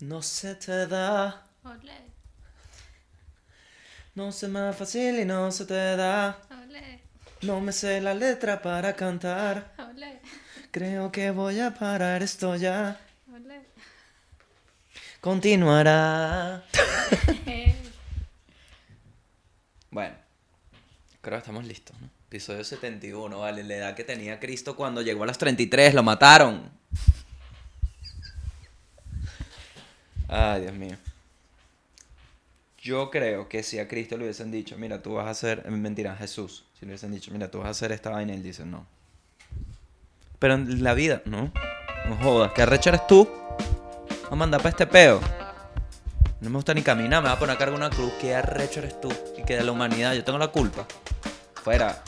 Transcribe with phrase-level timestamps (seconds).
[0.00, 1.44] no se te da.
[1.64, 1.96] Olé,
[4.14, 6.38] No se me da fácil y no se te da.
[6.62, 7.00] olé,
[7.42, 9.72] No me sé la letra para cantar.
[9.78, 10.20] olé,
[10.70, 13.00] Creo que voy a parar esto ya.
[13.32, 13.60] olé.
[15.20, 16.62] Continuará.
[19.90, 20.14] Bueno,
[21.22, 22.10] creo que estamos listos, ¿no?
[22.26, 23.64] Episodio 71, vale.
[23.64, 26.70] La edad que tenía Cristo cuando llegó a los 33, lo mataron.
[30.28, 30.96] Ay, Dios mío.
[32.78, 35.70] Yo creo que si a Cristo le hubiesen dicho, mira, tú vas a hacer, eh,
[35.70, 38.42] mentira, a Jesús, si le hubiesen dicho, mira, tú vas a hacer esta vaina, él
[38.42, 38.86] dice, no.
[40.38, 41.52] Pero en la vida, no.
[42.08, 43.28] No jodas, ¿qué arrecho eres tú?
[44.08, 45.20] Vamos a mandar para este peo.
[46.40, 48.12] No me gusta ni caminar, me va a poner a cargo una cruz.
[48.20, 49.12] ¿Qué arrecho eres tú?
[49.36, 50.86] Y que de la humanidad yo tengo la culpa.
[51.54, 52.02] Fuera.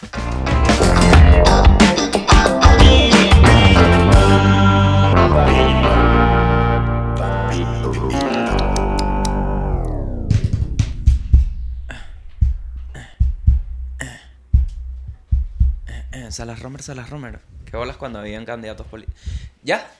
[16.38, 17.40] Salas Romer, Salas Romer.
[17.68, 19.20] ¿Qué bolas cuando habían candidatos políticos?
[19.64, 19.90] ¿Ya?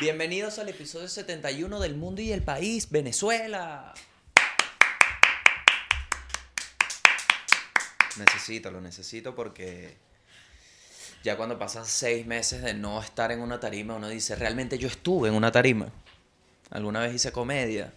[0.00, 3.92] Bienvenidos al episodio 71 del mundo y el país, Venezuela.
[8.16, 9.98] Necesito, lo necesito porque
[11.22, 14.88] ya cuando pasan seis meses de no estar en una tarima, uno dice, realmente yo
[14.88, 15.88] estuve en una tarima.
[16.70, 17.92] Alguna vez hice comedia.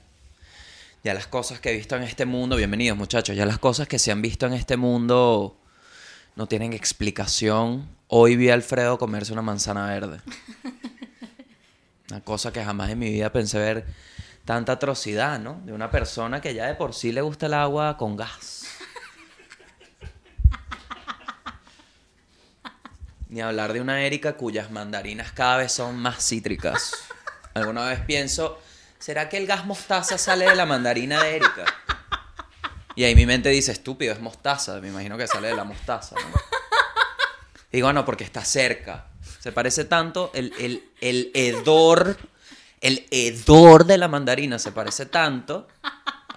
[1.03, 3.99] Ya las cosas que he visto en este mundo, bienvenidos muchachos, ya las cosas que
[3.99, 5.57] se han visto en este mundo
[6.35, 7.87] no tienen explicación.
[8.07, 10.19] Hoy vi a Alfredo comerse una manzana verde.
[12.09, 13.85] Una cosa que jamás en mi vida pensé ver
[14.45, 15.61] tanta atrocidad, ¿no?
[15.65, 18.64] De una persona que ya de por sí le gusta el agua con gas.
[23.35, 26.93] Ni hablar de una Erika cuyas mandarinas cada vez son más cítricas.
[27.53, 28.61] Alguna vez pienso,
[28.97, 31.65] ¿será que el gas mostaza sale de la mandarina de Erika?
[32.95, 34.79] Y ahí mi mente dice, estúpido, es mostaza.
[34.79, 36.15] Me imagino que sale de la mostaza.
[36.15, 36.27] ¿no?
[37.73, 39.07] Y digo, no, porque está cerca.
[39.41, 42.17] Se parece tanto el, el, el hedor,
[42.79, 45.67] el hedor de la mandarina se parece tanto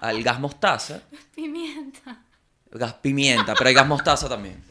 [0.01, 1.03] al gas mostaza.
[1.33, 2.23] pimienta.
[2.71, 4.68] Gas pimienta, pero hay gas mostaza también.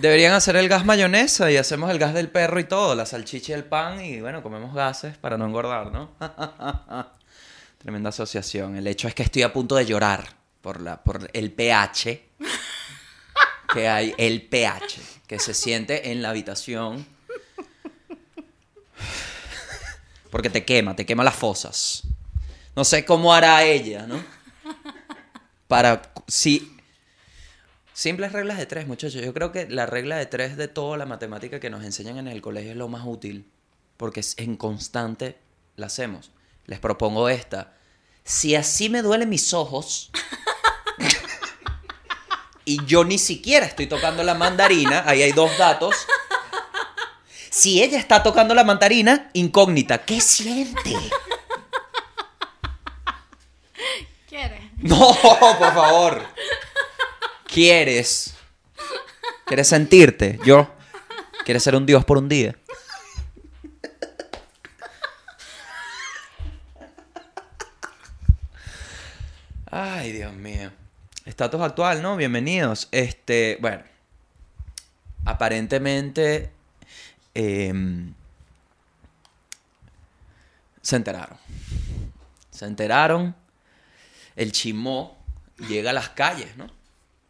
[0.00, 3.52] Deberían hacer el gas mayonesa y hacemos el gas del perro y todo, la salchicha
[3.52, 6.10] y el pan y bueno, comemos gases para no engordar, ¿no?
[7.78, 8.76] Tremenda asociación.
[8.76, 10.26] El hecho es que estoy a punto de llorar
[10.60, 12.22] por, la, por el pH
[13.72, 17.06] que hay, el pH que se siente en la habitación.
[20.30, 22.02] Porque te quema, te quema las fosas.
[22.74, 24.22] No sé cómo hará ella, ¿no?
[25.68, 26.73] Para si
[27.94, 29.22] Simples reglas de tres, muchachos.
[29.22, 32.26] Yo creo que la regla de tres de toda la matemática que nos enseñan en
[32.26, 33.48] el colegio es lo más útil.
[33.96, 35.38] Porque es- en constante
[35.76, 36.32] la hacemos.
[36.66, 37.74] Les propongo esta.
[38.24, 40.10] Si así me duelen mis ojos.
[42.64, 45.04] y yo ni siquiera estoy tocando la mandarina.
[45.06, 45.94] Ahí hay dos datos.
[47.50, 50.04] Si ella está tocando la mandarina, incógnita.
[50.04, 50.96] ¿Qué siente?
[54.28, 54.62] ¿Quieres?
[54.78, 56.22] No, por favor.
[57.54, 58.34] ¿Quieres?
[59.46, 60.40] ¿Quieres sentirte?
[60.44, 60.74] Yo.
[61.44, 62.56] ¿Quieres ser un dios por un día?
[69.70, 70.72] Ay, Dios mío.
[71.26, 72.16] Estatus actual, ¿no?
[72.16, 72.88] Bienvenidos.
[72.90, 73.84] Este, bueno.
[75.24, 76.50] Aparentemente.
[77.34, 78.14] em,
[80.82, 81.38] se enteraron.
[82.50, 83.36] Se enteraron
[84.34, 85.16] el chimó
[85.68, 86.83] llega a las calles, ¿no?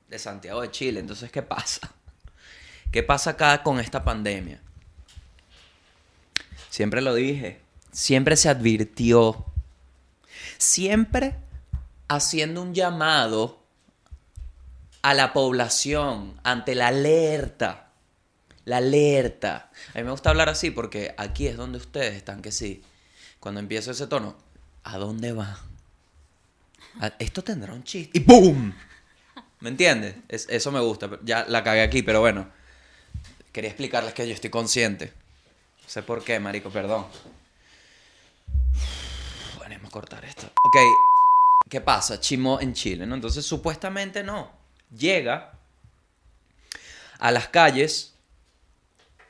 [0.09, 1.00] De Santiago de Chile.
[1.00, 1.92] Entonces, ¿qué pasa?
[2.92, 4.61] ¿Qué pasa acá con esta pandemia?
[6.70, 7.61] Siempre lo dije,
[7.93, 9.44] siempre se advirtió,
[10.58, 11.37] siempre
[12.08, 13.61] haciendo un llamado
[15.02, 17.93] a la población ante la alerta.
[18.64, 19.70] La alerta.
[19.93, 22.82] A mí me gusta hablar así porque aquí es donde ustedes están que sí.
[23.38, 24.37] Cuando empiezo ese tono,
[24.82, 25.58] ¿a dónde va?
[27.19, 28.19] Esto tendrá un chiste.
[28.19, 28.75] ¡Y ¡boom!
[29.64, 30.14] ¿Me entiendes?
[30.28, 31.08] Es- eso me gusta.
[31.22, 32.46] Ya la cagué aquí, pero bueno.
[33.50, 35.06] Quería explicarles que yo estoy consciente.
[35.82, 37.06] No sé por qué, marico, perdón.
[39.56, 40.46] Bueno, vamos a cortar esto.
[40.66, 40.76] Ok,
[41.70, 42.20] ¿qué pasa?
[42.20, 43.14] Chimo en Chile, ¿no?
[43.14, 44.50] Entonces, supuestamente no.
[44.94, 45.58] Llega
[47.19, 48.12] a las calles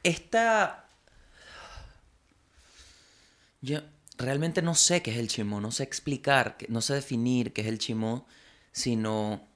[0.03, 0.89] esta...
[3.63, 3.83] Yo
[4.19, 7.69] realmente no sé qué es el chimó, no sé explicar, no sé definir qué es
[7.69, 8.27] el chimó
[8.73, 9.54] sino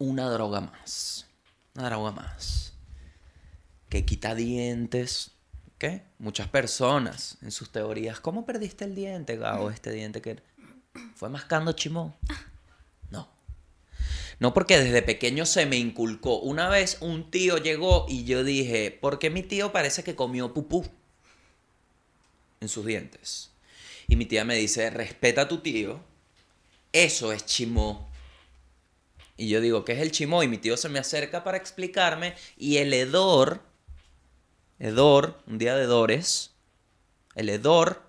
[0.00, 1.26] una droga más.
[1.76, 2.72] Una droga más.
[3.88, 5.32] Que quita dientes.
[5.78, 6.02] ¿Qué?
[6.18, 8.18] Muchas personas en sus teorías.
[8.18, 9.70] ¿Cómo perdiste el diente, Gabo?
[9.70, 10.42] Este diente que
[11.14, 12.18] fue mascando chimó.
[13.10, 13.28] No.
[14.40, 16.40] No porque desde pequeño se me inculcó.
[16.40, 20.52] Una vez un tío llegó y yo dije, ¿por qué mi tío parece que comió
[20.54, 20.84] pupú
[22.60, 23.50] en sus dientes?
[24.08, 26.00] Y mi tía me dice, respeta a tu tío,
[26.92, 28.09] eso es chimó.
[29.40, 30.42] Y yo digo, ¿qué es el chimó?
[30.42, 33.62] Y mi tío se me acerca para explicarme y el hedor,
[34.78, 36.50] hedor, un día de hedores,
[37.36, 38.02] el hedor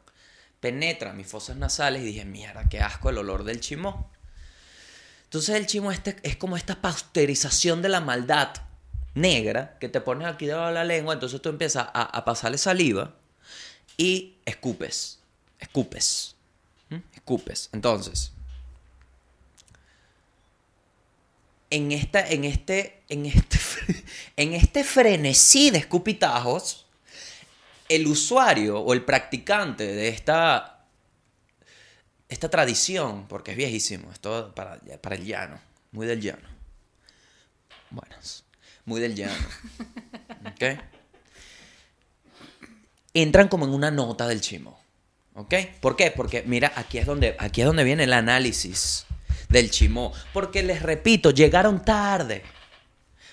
[0.60, 4.12] penetra mis fosas nasales y dije, mierda, qué asco el olor del chimó.
[5.24, 8.50] Entonces el chimo este es como esta pasteurización de la maldad
[9.14, 12.58] negra que te pones aquí debajo de la lengua, entonces tú empiezas a, a pasarle
[12.58, 13.16] saliva
[13.96, 15.20] y escupes,
[15.60, 16.36] escupes,
[17.14, 17.70] escupes.
[17.72, 18.34] Entonces,
[21.72, 23.58] en, esta, en, este, en, este,
[24.36, 26.86] en este frenesí de escupitajos,
[27.90, 30.86] el usuario o el practicante de esta,
[32.30, 35.60] esta tradición, porque es viejísimo, esto para, para el llano,
[35.92, 36.48] muy del llano.
[37.90, 38.44] Buenas,
[38.86, 39.48] muy del llano.
[40.46, 40.80] ¿Ok?
[43.14, 44.80] Entran como en una nota del chimo.
[45.34, 45.54] ¿Ok?
[45.80, 46.12] ¿Por qué?
[46.12, 49.06] Porque mira, aquí es donde, aquí es donde viene el análisis
[49.52, 50.14] del chimó.
[50.34, 52.44] Porque les repito, llegaron tarde.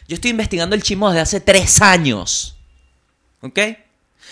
[0.07, 2.57] Yo estoy investigando el chimó desde hace tres años.
[3.41, 3.59] ¿Ok?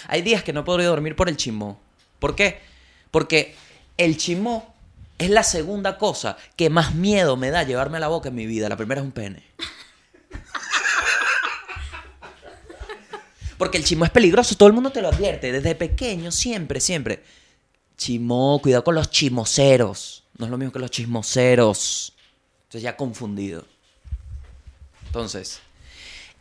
[0.09, 1.81] Hay días que no podido dormir por el chimó.
[2.19, 2.61] ¿Por qué?
[3.11, 3.55] Porque
[3.97, 4.75] el chimó
[5.19, 8.47] es la segunda cosa que más miedo me da llevarme a la boca en mi
[8.47, 8.69] vida.
[8.69, 9.43] La primera es un pene.
[13.59, 15.51] Porque el chimó es peligroso, todo el mundo te lo advierte.
[15.51, 17.23] Desde pequeño, siempre, siempre.
[17.97, 20.26] Chimó, cuidado con los chimoseros.
[20.39, 22.13] No es lo mismo que los chismoseros.
[22.65, 23.65] Entonces ya confundido.
[25.07, 25.61] Entonces,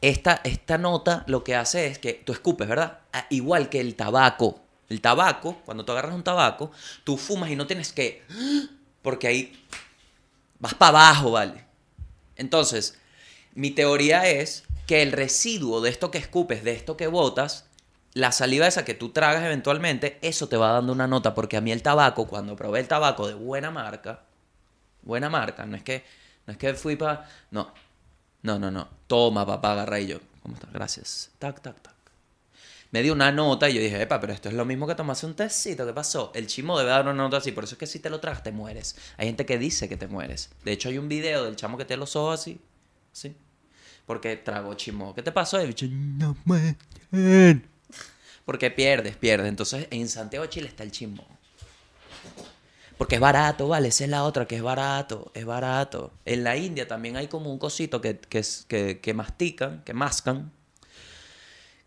[0.02, 3.00] esta, esta nota lo que hace es que tú escupes, ¿verdad?
[3.14, 4.60] Ah, igual que el tabaco.
[4.90, 6.72] El tabaco, cuando tú agarras un tabaco,
[7.04, 8.24] tú fumas y no tienes que...
[9.02, 9.66] Porque ahí
[10.60, 11.66] vas para abajo, ¿vale?
[12.36, 13.00] Entonces,
[13.54, 17.66] mi teoría es que el residuo de esto que escupes, de esto que botas,
[18.16, 21.36] la saliva esa que tú tragas eventualmente, eso te va dando una nota.
[21.36, 24.22] Porque a mí el tabaco, cuando probé el tabaco de buena marca,
[25.04, 26.04] buena marca, no es que,
[26.48, 27.30] no es que fui para...
[27.52, 27.72] No,
[28.42, 28.88] no, no, no.
[29.06, 30.20] Toma, papá, agarra y yo.
[30.42, 30.72] ¿Cómo estás?
[30.72, 31.32] Gracias.
[31.40, 31.94] Tac, tac, tac.
[32.92, 35.26] Me dio una nota y yo dije, epa, pero esto es lo mismo que tomarse
[35.26, 35.86] un tecito.
[35.86, 36.32] ¿Qué pasó?
[36.34, 37.52] El chimo debe dar una nota así.
[37.52, 38.96] Por eso es que si te lo tragas, te mueres.
[39.18, 40.52] Hay gente que dice que te mueres.
[40.64, 42.62] De hecho, hay un video del chamo que tiene los ojos así.
[43.12, 43.36] Sí.
[44.06, 45.14] Porque tragó chimo.
[45.14, 45.62] ¿Qué te pasó?
[45.62, 47.75] Y no mueren.
[48.46, 49.50] Porque pierdes, pierdes.
[49.50, 51.26] Entonces, en Santiago Chile está el chimo.
[52.98, 53.90] Porque es barato, ¿vale?
[53.90, 56.14] Esa es la otra, que es barato, es barato.
[56.24, 60.52] En la India también hay como un cosito que, que, que, que mastican, que mascan,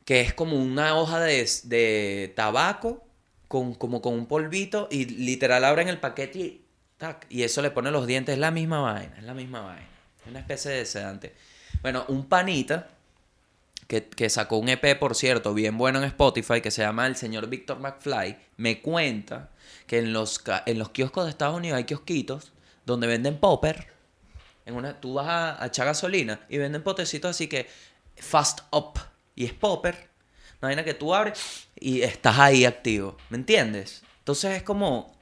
[0.04, 3.04] que es como una hoja de, de tabaco
[3.46, 6.64] con, como con un polvito y literal abren el paquete y,
[6.98, 8.34] tac, y eso le pone los dientes.
[8.34, 9.88] Es la misma vaina, es la misma vaina.
[10.22, 11.34] Es una especie de sedante.
[11.80, 12.88] Bueno, un panita
[13.88, 17.48] que, sacó un EP, por cierto, bien bueno en Spotify, que se llama El Señor
[17.48, 19.48] Víctor McFly, me cuenta
[19.86, 22.52] que en los, en los kioscos de Estados Unidos hay kiosquitos
[22.84, 23.88] donde venden popper.
[24.66, 27.66] En una, tú vas a, echar gasolina y venden potecitos así que
[28.16, 29.00] fast up
[29.34, 30.08] y es popper.
[30.60, 33.16] Una que tú abres y estás ahí activo.
[33.30, 34.02] ¿Me entiendes?
[34.18, 35.16] Entonces es como.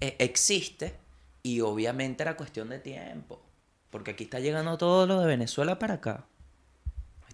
[0.00, 0.98] e- existe
[1.42, 3.40] y obviamente era cuestión de tiempo.
[3.88, 6.26] Porque aquí está llegando todo lo de Venezuela para acá.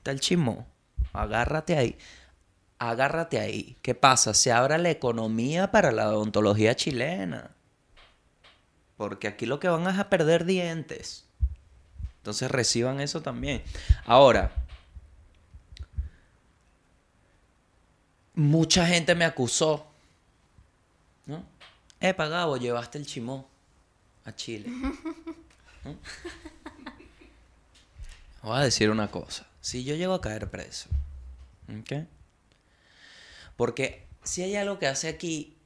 [0.07, 0.65] Está el chismo.
[1.13, 1.99] Agárrate ahí.
[2.79, 3.77] Agárrate ahí.
[3.83, 4.35] ¿Qué pasa?
[4.35, 7.51] Se abre la economía para la odontología chilena.
[8.97, 11.27] Porque aquí lo que van es a perder dientes.
[12.19, 13.65] Entonces reciban eso también.
[14.05, 14.53] Ahora,
[18.33, 19.89] mucha gente me acusó.
[21.25, 21.45] ¿No?
[21.99, 23.51] Epa, Gabo, llevaste el chimó
[24.25, 24.69] a Chile.
[25.83, 25.97] ¿No?
[28.45, 29.46] Voy a decir una cosa.
[29.67, 30.89] Si yo llego a caer preso,
[31.69, 32.07] ¿ok?
[33.57, 35.57] Porque si hay algo que hace aquí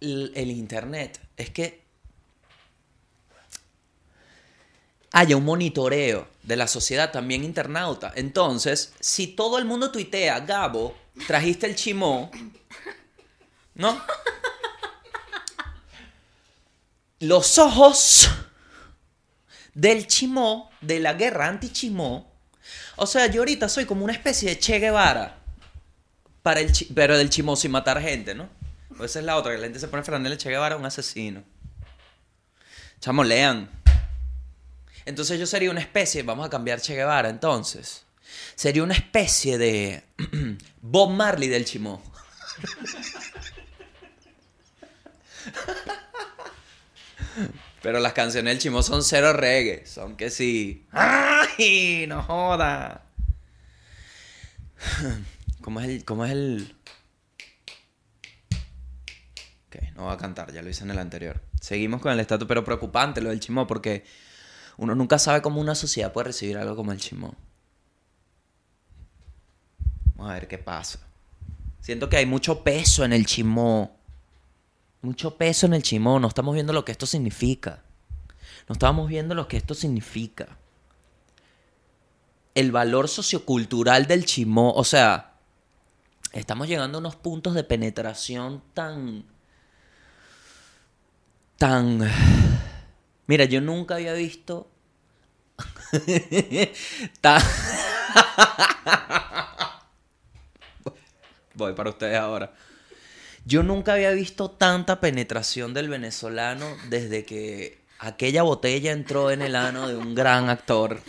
[0.00, 1.82] el, el Internet, es que
[5.10, 8.12] haya un monitoreo de la sociedad también internauta.
[8.14, 12.30] Entonces, si todo el mundo tuitea, Gabo, trajiste el chimó,
[13.74, 14.00] ¿no?
[17.18, 18.30] Los ojos
[19.74, 22.32] del chimó, de la guerra anti-chimó.
[22.96, 25.38] O sea, yo ahorita soy como una especie de Che Guevara,
[26.42, 28.48] para el pero del chimó sin matar gente, ¿no?
[29.02, 31.42] Esa es la otra, que la gente se pone Fernández Che Guevara un asesino.
[33.00, 33.68] Chamo, lean.
[35.04, 38.04] Entonces yo sería una especie, vamos a cambiar Che Guevara entonces.
[38.54, 40.04] Sería una especie de
[40.80, 42.02] Bob Marley del chimó.
[47.82, 49.84] Pero las canciones del chimó son cero reggae.
[49.86, 50.86] Son que sí.
[52.08, 53.02] No joda.
[55.60, 56.04] ¿Cómo es el.
[56.04, 56.76] ¿Cómo es el.?
[59.68, 61.40] Ok, no voy a cantar, ya lo hice en el anterior.
[61.60, 64.04] Seguimos con el estatus, pero preocupante lo del chimó, porque
[64.76, 67.34] uno nunca sabe cómo una sociedad puede recibir algo como el chimó.
[70.16, 71.00] Vamos a ver qué pasa.
[71.80, 73.96] Siento que hay mucho peso en el chimó.
[75.02, 76.18] Mucho peso en el chimó.
[76.18, 77.82] No estamos viendo lo que esto significa.
[78.68, 80.56] No estamos viendo lo que esto significa.
[82.54, 84.72] El valor sociocultural del chimó.
[84.72, 85.34] O sea,
[86.32, 89.24] estamos llegando a unos puntos de penetración tan.
[91.58, 92.00] tan.
[93.26, 94.70] Mira, yo nunca había visto.
[97.20, 97.42] tan.
[101.54, 102.52] Voy para ustedes ahora.
[103.46, 109.54] Yo nunca había visto tanta penetración del venezolano desde que aquella botella entró en el
[109.54, 111.00] ano de un gran actor.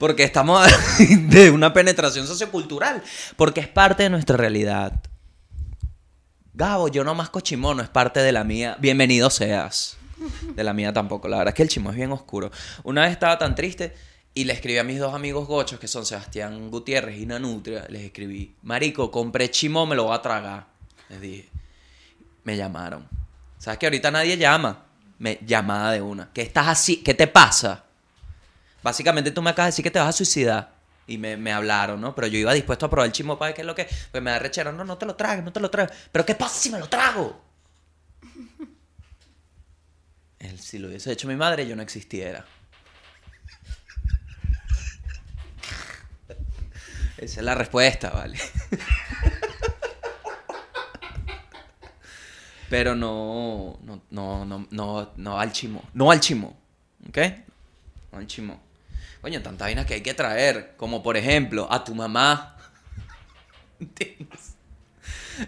[0.00, 0.66] Porque estamos
[1.28, 3.02] de una penetración sociocultural.
[3.36, 5.02] Porque es parte de nuestra realidad.
[6.54, 8.78] Gabo, yo no más cochimono, es parte de la mía.
[8.80, 9.98] Bienvenido seas.
[10.56, 11.28] De la mía tampoco.
[11.28, 12.50] La verdad es que el chimo es bien oscuro.
[12.82, 13.94] Una vez estaba tan triste
[14.32, 17.84] y le escribí a mis dos amigos gochos, que son Sebastián Gutiérrez y Nanutria.
[17.90, 20.66] Les escribí, Marico, compré chimo, me lo voy a tragar.
[21.10, 21.50] Les dije.
[22.44, 23.06] Me llamaron.
[23.58, 24.86] ¿Sabes que ahorita nadie llama?
[25.18, 26.30] Me llamada de una.
[26.32, 27.02] ¿Qué estás así?
[27.02, 27.84] ¿Qué te pasa?
[28.82, 30.72] Básicamente tú me acabas de decir que te vas a suicidar.
[31.06, 32.14] Y me, me hablaron, ¿no?
[32.14, 33.88] Pero yo iba dispuesto a probar el chimo para qué es lo que.
[34.10, 35.96] Pues me da rechera, no, no te lo tragues, no te lo tragues.
[36.12, 37.40] Pero ¿qué pasa si me lo trago?
[40.38, 42.44] Él, si lo hubiese hecho mi madre, yo no existiera.
[47.18, 48.38] Esa es la respuesta, vale.
[52.70, 55.82] Pero no, no, no, no, no, no al chimo.
[55.92, 56.56] No al chimo.
[57.08, 57.18] ¿Ok?
[58.12, 58.60] No al chimo.
[59.20, 60.74] Coño, tantas vainas que hay que traer.
[60.76, 62.56] Como por ejemplo, a tu mamá.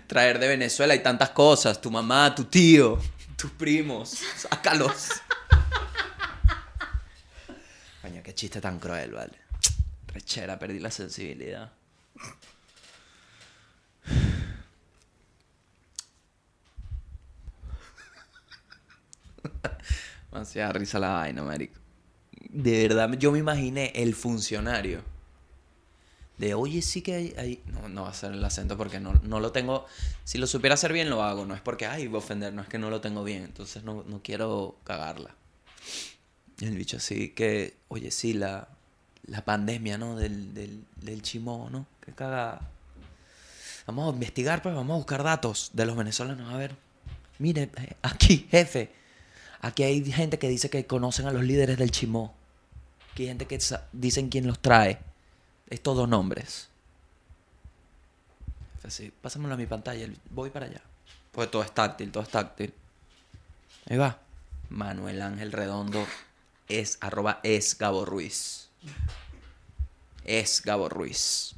[0.06, 1.80] Traer de Venezuela hay tantas cosas.
[1.80, 2.98] Tu mamá, tu tío,
[3.36, 4.18] tus primos.
[4.36, 5.08] Sácalos.
[8.02, 9.38] Coño, qué chiste tan cruel, vale.
[10.08, 11.72] Rechera, perdí la sensibilidad.
[20.30, 21.81] Demasiada risa la vaina, marico.
[22.52, 25.02] De verdad, yo me imaginé el funcionario.
[26.36, 27.62] De, oye, sí que hay...
[27.66, 29.86] No, no va a ser el acento porque no, no lo tengo...
[30.24, 31.46] Si lo supiera hacer bien, lo hago.
[31.46, 32.52] No es porque, ay, voy a ofender.
[32.52, 33.42] No es que no lo tengo bien.
[33.44, 35.34] Entonces no, no quiero cagarla.
[36.60, 38.68] El bicho así que, oye, sí, la,
[39.26, 40.16] la pandemia, ¿no?
[40.16, 41.86] Del, del, del chimó, ¿no?
[42.04, 42.68] Que caga.
[43.86, 46.52] Vamos a investigar, pues vamos a buscar datos de los venezolanos.
[46.52, 46.76] A ver,
[47.38, 48.92] mire, eh, aquí, jefe,
[49.60, 52.41] aquí hay gente que dice que conocen a los líderes del chimó.
[53.12, 53.58] Aquí hay gente que
[53.92, 54.98] dicen quién los trae.
[55.68, 56.68] Estos dos nombres.
[58.84, 60.80] Así, pásamelo a mi pantalla, voy para allá.
[61.30, 62.74] Pues todo es táctil, todo es táctil.
[63.88, 64.18] Ahí va.
[64.70, 66.06] Manuel Ángel Redondo
[66.68, 68.68] es arroba es Gabo Ruiz.
[70.24, 71.54] Es Gabo Ruiz.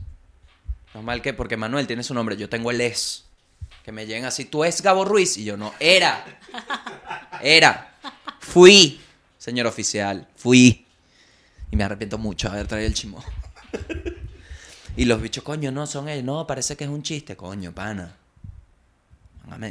[0.92, 3.24] Normal que porque Manuel tiene su nombre, yo tengo el es.
[3.84, 5.36] Que me lleguen así, tú es Gabo Ruiz.
[5.36, 6.24] Y yo no, era.
[7.40, 7.96] Era.
[8.40, 9.00] Fui,
[9.38, 10.83] señor oficial, fui.
[11.70, 13.22] Y me arrepiento mucho de haber traído el chimó.
[14.96, 16.24] y los bichos, coño, no son ellos.
[16.24, 18.14] No, parece que es un chiste, coño, pana.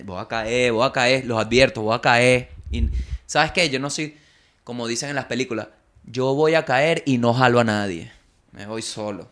[0.05, 2.49] Voy a caer, voy a caer, los advierto, voy a caer.
[2.71, 2.89] Y,
[3.25, 3.69] ¿Sabes qué?
[3.69, 4.17] Yo no soy,
[4.63, 5.67] como dicen en las películas,
[6.05, 8.11] yo voy a caer y no jalo a nadie.
[8.51, 9.27] Me voy solo.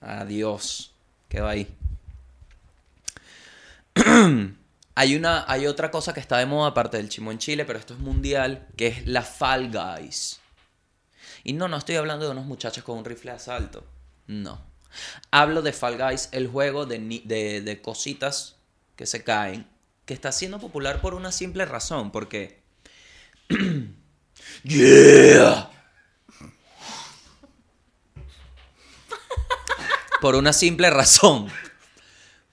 [0.00, 0.92] Adiós.
[1.28, 1.66] Quedo ahí.
[4.94, 7.78] hay, una, hay otra cosa que está de moda aparte del chimo en Chile, pero
[7.78, 10.41] esto es mundial, que es la Fall Guys.
[11.44, 13.84] Y no, no estoy hablando de unos muchachos con un rifle de asalto.
[14.26, 14.60] No.
[15.30, 18.56] Hablo de Fall Guys, el juego de, de, de cositas
[18.96, 19.66] que se caen,
[20.04, 22.62] que está siendo popular por una simple razón, porque...
[24.64, 25.70] ¡Yeah!
[30.20, 31.48] Por una simple razón.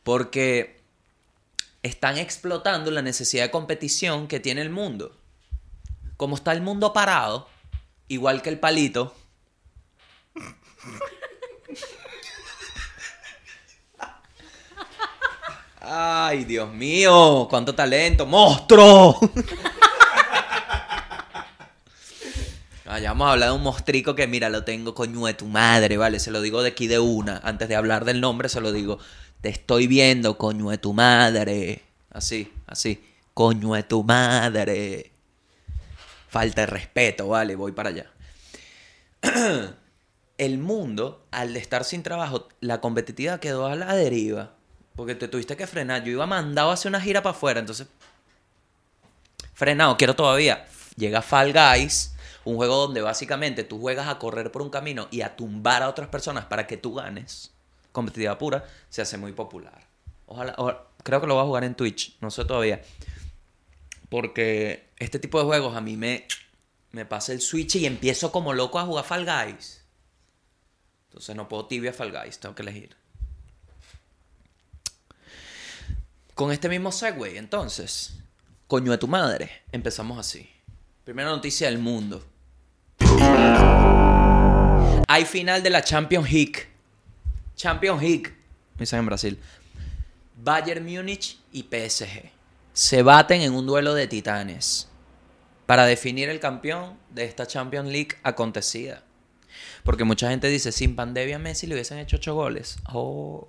[0.03, 0.81] Porque
[1.83, 5.15] están explotando la necesidad de competición que tiene el mundo.
[6.17, 7.47] Como está el mundo parado,
[8.09, 9.15] igual que el palito.
[15.81, 19.17] Ay, Dios mío, cuánto talento, monstruo.
[22.91, 25.95] Ah, vamos a hablar de un mostrico que, mira, lo tengo coño de tu madre,
[25.97, 26.19] ¿vale?
[26.19, 27.39] Se lo digo de aquí de una.
[27.43, 28.97] Antes de hablar del nombre, se lo digo.
[29.41, 31.83] Te estoy viendo, coño de tu madre.
[32.11, 33.03] Así, así.
[33.35, 35.11] Coño de tu madre.
[36.29, 37.55] Falta de respeto, ¿vale?
[37.55, 38.05] Voy para allá.
[40.37, 44.53] El mundo, al estar sin trabajo, la competitividad quedó a la deriva.
[44.95, 46.03] Porque te tuviste que frenar.
[46.03, 47.87] Yo iba mandado a hacer una gira para afuera, entonces.
[49.53, 50.65] Frenado, quiero todavía.
[50.95, 52.13] Llega Fall Guys,
[52.45, 55.89] un juego donde básicamente tú juegas a correr por un camino y a tumbar a
[55.89, 57.51] otras personas para que tú ganes.
[57.91, 59.87] Competitividad pura, se hace muy popular.
[60.25, 62.81] Ojalá, ojalá- creo que lo voy a jugar en Twitch, no sé todavía.
[64.09, 66.27] Porque este tipo de juegos a mí me,
[66.91, 69.81] me pasa el switch y empiezo como loco a jugar Fall Guys.
[71.07, 72.95] Entonces no puedo tibia Fall Guys, tengo que elegir.
[76.35, 78.13] Con este mismo segue, entonces,
[78.67, 80.49] coño de tu madre, empezamos así.
[81.03, 82.23] Primera noticia del mundo.
[85.07, 86.67] Hay final de la Champions League.
[87.55, 88.33] Champions League,
[88.77, 89.39] dicen en Brasil.
[90.37, 92.31] Bayern Múnich y PSG
[92.71, 94.88] se baten en un duelo de titanes
[95.69, 99.03] para definir el campeón de esta Champions League acontecida.
[99.83, 102.79] Porque mucha gente dice, sin pandemia Messi le hubiesen hecho ocho goles.
[102.91, 103.47] Oh.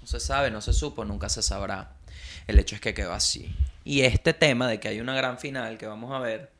[0.00, 1.92] No se sabe, no se supo, nunca se sabrá.
[2.48, 3.54] El hecho es que quedó así.
[3.84, 6.50] Y este tema de que hay una gran final que vamos a ver,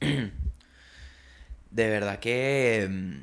[0.00, 0.32] de
[1.70, 3.22] verdad que mm,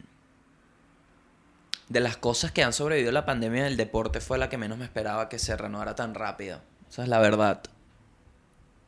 [1.89, 4.85] de las cosas que han sobrevivido la pandemia del deporte fue la que menos me
[4.85, 6.61] esperaba que se renovara tan rápido.
[6.89, 7.63] Esa es la verdad.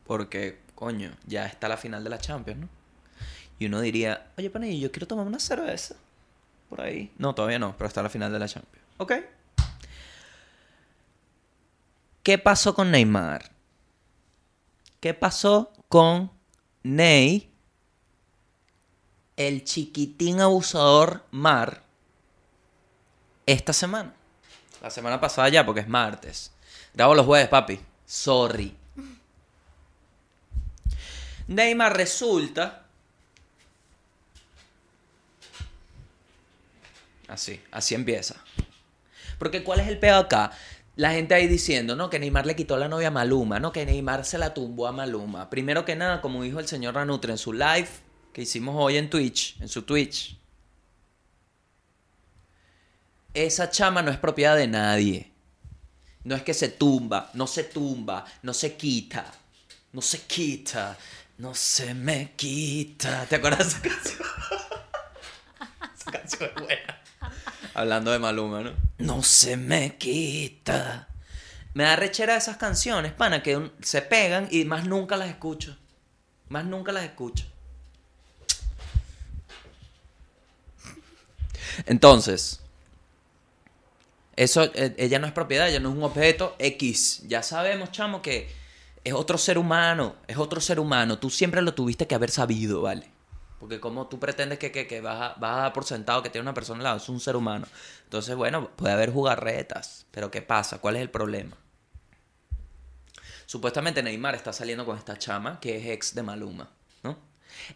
[0.10, 2.70] Porque, coño, ya está la final de la Champions, ¿no?
[3.60, 5.96] Y uno diría, oye, Panillo, yo quiero tomar una cerveza.
[6.70, 7.12] Por ahí.
[7.18, 8.86] No, todavía no, pero está la final de la Champions.
[8.98, 9.14] Ok.
[12.24, 13.52] ¿Qué pasó con Neymar?
[15.02, 16.32] ¿Qué pasó con
[16.84, 17.52] Ney?
[19.36, 21.84] El chiquitín abusador Mar.
[23.46, 24.14] Esta semana.
[24.82, 26.54] La semana pasada ya, porque es martes.
[26.94, 27.82] Grabo los jueves, papi.
[28.06, 28.79] Sorry.
[31.50, 32.86] Neymar resulta.
[37.28, 38.36] Así, así empieza.
[39.40, 40.52] Porque ¿cuál es el peor acá?
[40.96, 42.10] La gente ahí diciendo, ¿no?
[42.10, 43.72] Que Neymar le quitó la novia a Maluma, ¿no?
[43.72, 45.50] Que Neymar se la tumbó a Maluma.
[45.50, 47.90] Primero que nada, como dijo el señor Ranutre en su live
[48.32, 50.38] que hicimos hoy en Twitch, en su Twitch.
[53.34, 55.32] Esa chama no es propiedad de nadie.
[56.24, 59.32] No es que se tumba, no se tumba, no se quita,
[59.94, 60.98] no se quita,
[61.40, 63.26] no se me quita.
[63.26, 64.20] ¿Te acuerdas de esa canción?
[65.98, 67.02] esa canción es buena.
[67.74, 68.74] Hablando de Maluma, ¿no?
[69.00, 71.08] No se me quita.
[71.74, 75.78] Me da rechera esas canciones, pana, que un- se pegan y más nunca las escucho.
[76.50, 77.46] Más nunca las escucho.
[81.86, 82.60] Entonces,
[84.36, 87.24] eso, eh, ella no es propiedad, ella no es un objeto X.
[87.28, 88.50] Ya sabemos, chamo, que
[89.10, 91.20] es otro ser humano, es otro ser humano.
[91.20, 93.10] Tú siempre lo tuviste que haber sabido, ¿vale?
[93.60, 96.30] Porque como tú pretendes que, que, que vas, a, vas a dar por sentado que
[96.30, 97.68] tiene una persona al lado, es un ser humano.
[98.04, 100.80] Entonces, bueno, puede haber jugarretas, pero ¿qué pasa?
[100.80, 101.58] ¿Cuál es el problema?
[103.46, 106.70] Supuestamente Neymar está saliendo con esta chama que es ex de Maluma,
[107.04, 107.18] ¿no?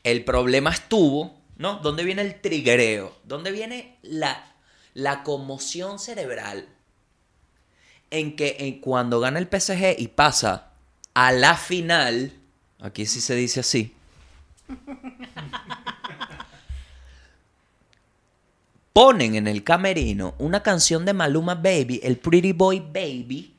[0.04, 1.78] El problema estuvo, ¿no?
[1.78, 3.18] ¿Dónde viene el triguereo?
[3.24, 4.54] ¿Dónde viene la,
[4.94, 6.70] la conmoción cerebral?
[8.12, 10.73] En que en cuando gana el PSG y pasa
[11.14, 12.34] a la final,
[12.80, 13.96] aquí sí se dice así,
[18.94, 23.54] ponen en el camerino una canción de Maluma Baby, el Pretty Boy Baby,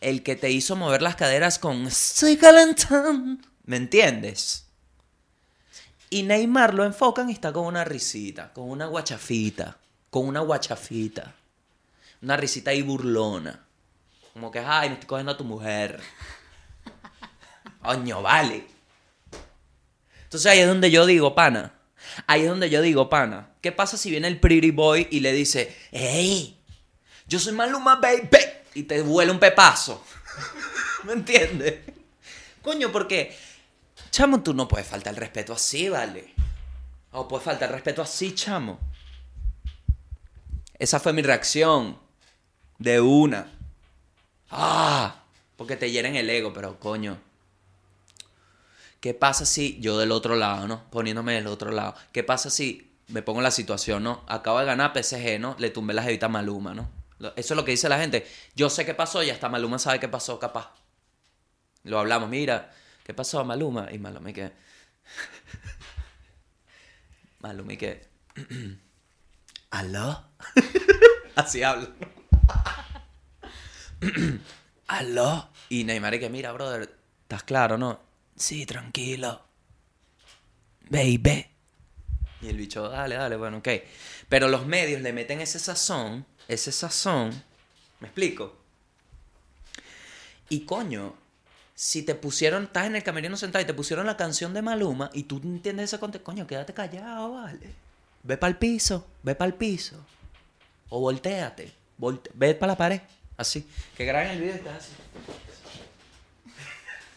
[0.00, 3.42] el que te hizo mover las caderas con Estoy calentando.
[3.64, 4.66] ¿Me entiendes?
[6.08, 9.76] Y Neymar lo enfocan y está con una risita, con una guachafita,
[10.10, 11.34] con una guachafita.
[12.22, 13.64] Una risita ahí burlona.
[14.32, 16.00] Como que, ay, me estoy cogiendo a tu mujer.
[17.82, 18.66] Coño, vale.
[20.24, 21.74] Entonces ahí es donde yo digo, pana.
[22.26, 23.50] Ahí es donde yo digo, pana.
[23.60, 26.58] ¿Qué pasa si viene el pretty boy y le dice, hey,
[27.26, 28.38] yo soy Maluma Baby?
[28.74, 30.04] Y te vuela un pepazo.
[31.04, 31.80] ¿Me entiendes?
[32.62, 33.36] Coño, porque,
[34.10, 36.32] chamo, tú no puedes faltar el respeto así, ¿vale?
[37.12, 38.78] O puedes faltar el respeto así, chamo.
[40.78, 41.98] Esa fue mi reacción.
[42.78, 43.52] De una.
[44.50, 45.22] Ah,
[45.56, 47.18] porque te hieren el ego, pero coño.
[49.00, 50.90] ¿Qué pasa si yo del otro lado, ¿no?
[50.90, 51.94] Poniéndome del otro lado.
[52.12, 54.22] ¿Qué pasa si me pongo en la situación, ¿no?
[54.28, 55.56] Acabo de ganar PSG, ¿no?
[55.58, 56.90] Le tumbé la jevita a Maluma, ¿no?
[57.36, 58.26] Eso es lo que dice la gente.
[58.54, 60.72] Yo sé qué pasó y hasta Maluma sabe qué pasó, capaz.
[61.84, 62.72] Lo hablamos, mira,
[63.04, 63.88] ¿qué pasó, Maluma?
[63.90, 64.52] Y Maluma y que...
[67.40, 68.06] Maluma y que...
[69.70, 70.24] ¿Aló?
[71.36, 71.88] Así hablo.
[74.88, 75.48] ¿Aló?
[75.70, 78.09] Y Neymar que, mira, brother, ¿estás claro, no?
[78.40, 79.42] Sí, tranquilo.
[80.88, 81.46] Baby.
[82.40, 83.68] Y el bicho, dale, dale, bueno, ok.
[84.30, 87.30] Pero los medios le meten ese sazón, ese sazón.
[88.00, 88.56] ¿Me explico?
[90.48, 91.14] Y coño,
[91.74, 95.10] si te pusieron, estás en el camerino sentado y te pusieron la canción de Maluma
[95.12, 97.74] y tú entiendes ese contexto, coño, quédate callado, vale.
[98.22, 99.96] Ve para el piso, ve para el piso.
[100.88, 103.00] O volteate, volte- ve para la pared,
[103.36, 103.68] así.
[103.98, 104.92] Que graben el video y estás así.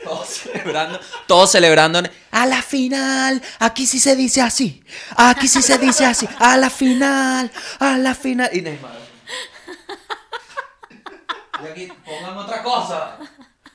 [0.03, 2.01] Todos celebrando, todos celebrando.
[2.31, 4.83] A la final, aquí sí se dice así.
[5.15, 6.27] Aquí sí se dice así.
[6.39, 8.49] A la final, a la final.
[8.53, 8.97] Y Neymar.
[11.63, 13.17] Y aquí, pongan otra cosa.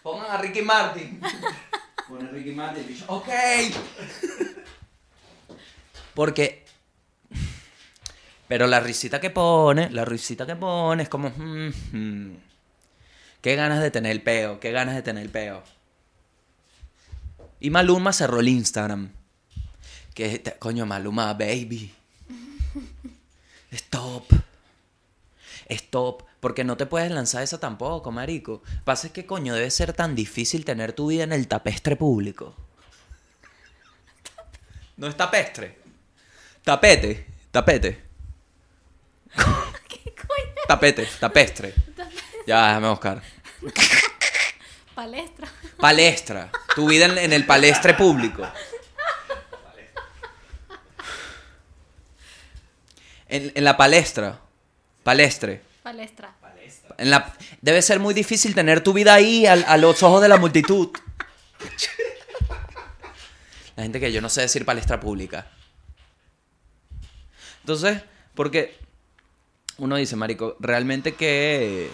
[0.02, 1.20] Pongan a Ricky Martin.
[2.08, 3.04] Pone Ricky Martin.
[3.06, 3.28] Ok.
[6.14, 6.66] Porque.
[8.46, 11.30] Pero la risita que pone, la risita que pone es como.
[11.30, 12.36] mm, mm.
[13.40, 15.62] Qué ganas de tener el peo, qué ganas de tener el peo.
[17.60, 19.10] Y Maluma cerró el Instagram.
[20.14, 21.92] Que, te- coño, Maluma, baby.
[23.70, 24.32] Stop.
[25.68, 26.22] Stop.
[26.40, 28.62] Porque no te puedes lanzar esa tampoco, marico.
[28.84, 32.54] Pasa es que, coño, debe ser tan difícil tener tu vida en el tapestre público.
[34.96, 35.78] No es tapestre.
[36.64, 37.26] Tapete.
[37.50, 38.04] Tapete.
[39.88, 40.54] ¿Qué coño?
[40.66, 41.08] Tapete.
[41.18, 41.74] Tapestre.
[42.46, 43.22] Ya, déjame buscar.
[44.94, 45.48] Palestra.
[45.78, 46.50] Palestra.
[46.74, 48.46] Tu vida en, en el palestre público.
[53.28, 54.40] En, en la palestra.
[55.02, 55.62] Palestre.
[55.82, 56.34] Palestra.
[56.98, 60.28] En la, debe ser muy difícil tener tu vida ahí al- a, los ojos de
[60.28, 60.90] la multitud.
[63.76, 65.46] La gente que yo no sé decir palestra pública.
[67.60, 68.02] Entonces,
[68.34, 68.76] porque
[69.76, 71.88] uno dice, Marico, realmente que...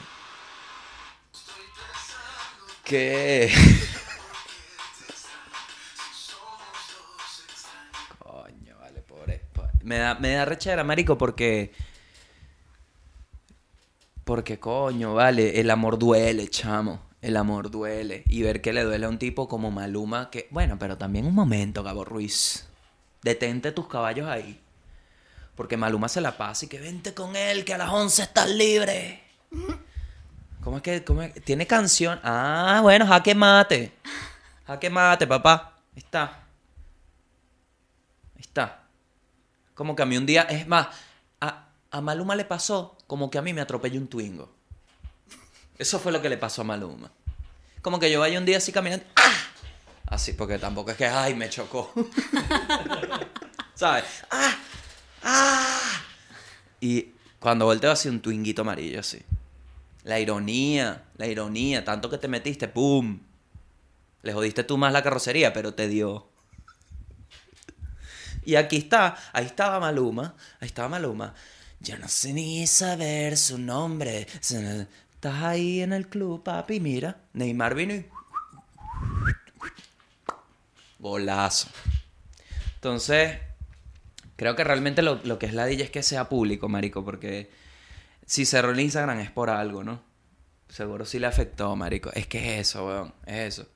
[2.85, 3.51] Que...
[8.19, 9.43] Coño, vale, pobre.
[9.83, 11.73] Me da, me da rechera, Marico, porque...
[14.25, 17.01] Porque coño, vale, el amor duele, chamo.
[17.21, 18.23] El amor duele.
[18.27, 20.49] Y ver que le duele a un tipo como Maluma, que...
[20.51, 22.67] Bueno, pero también un momento, Gabo Ruiz.
[23.23, 24.61] Detente tus caballos ahí.
[25.57, 28.51] Porque Maluma se la pasa y que vente con él, que a las 11 estás
[28.51, 29.23] libre.
[30.65, 31.05] ¿Cómo es que...?
[31.05, 31.23] cómo?
[31.45, 32.19] ¿Tiene canción?
[32.25, 33.93] Ah, bueno, jaque mate.
[34.67, 35.77] Jaque mate, papá.
[35.95, 36.47] Está.
[38.37, 38.85] Está.
[39.75, 40.89] Como que a mí un día, es más,
[41.41, 44.51] a, a Maluma le pasó como que a mí me atropelló un Twingo.
[45.77, 47.11] Eso fue lo que le pasó a Maluma.
[47.83, 49.33] Como que yo vaya un día así caminando, ¡ah!
[50.07, 51.93] Así, porque tampoco es que, ay, me chocó.
[53.75, 54.05] ¿Sabes?
[54.31, 54.57] ¡Ah!
[55.23, 56.03] ¡Ah!
[56.81, 59.23] Y cuando volteo así un Twinguito amarillo así.
[60.05, 63.21] La ironía, la ironía, tanto que te metiste, ¡pum!
[64.23, 66.29] Le jodiste tú más la carrocería, pero te dio.
[68.45, 71.35] Y aquí está, ahí estaba Maluma, ahí estaba Maluma.
[71.81, 74.27] Yo no sé ni saber su nombre.
[74.41, 77.19] Estás ahí en el club, papi, mira.
[77.33, 78.07] Neymar vino y...
[80.99, 81.69] Golazo.
[82.77, 83.39] Entonces,
[84.37, 87.51] creo que realmente lo, lo que es la DJ es que sea público, marico, porque
[88.27, 90.03] si cerró el Instagram es por algo, ¿no?
[90.69, 92.11] Seguro sí le afectó, marico.
[92.15, 93.69] Es que es eso, weón, es eso.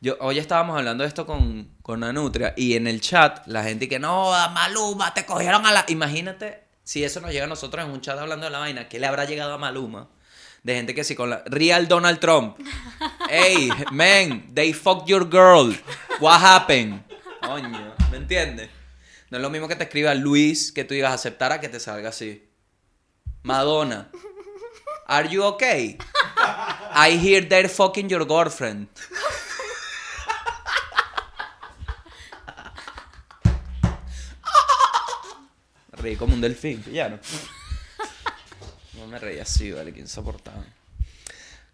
[0.00, 3.88] Yo, hoy estábamos hablando de esto con, con Anutria y en el chat la gente
[3.88, 5.84] que no, a Maluma, te cogieron a la...
[5.88, 8.98] Imagínate si eso nos llega a nosotros en un chat hablando de la vaina, ¿qué
[8.98, 10.08] le habrá llegado a Maluma?
[10.62, 11.42] De gente que sí con la...
[11.46, 12.58] Real Donald Trump.
[13.32, 15.72] Hey, man, they fucked your girl.
[16.18, 17.04] What happened?
[17.40, 18.68] Coño, ¿me entiendes?
[19.30, 21.78] No es lo mismo que te escriba Luis que tú digas aceptar a que te
[21.78, 22.49] salga así.
[23.42, 24.08] Madonna.
[25.06, 25.98] Are you okay?
[26.92, 28.88] I hear they're fucking your girlfriend.
[35.92, 37.18] Reí como un delfín, no.
[38.98, 40.66] No me reí así, vale, que insoportable.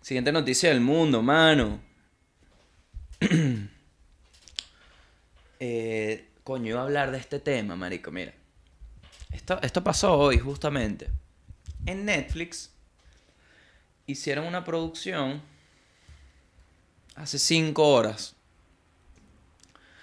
[0.00, 1.81] Siguiente noticia del mundo, mano.
[5.59, 8.35] Eh, coño, iba a hablar de este tema, marico, mira.
[9.33, 11.09] Esto, esto pasó hoy, justamente.
[11.87, 12.70] En Netflix
[14.07, 15.40] hicieron una producción
[17.14, 18.35] hace cinco horas.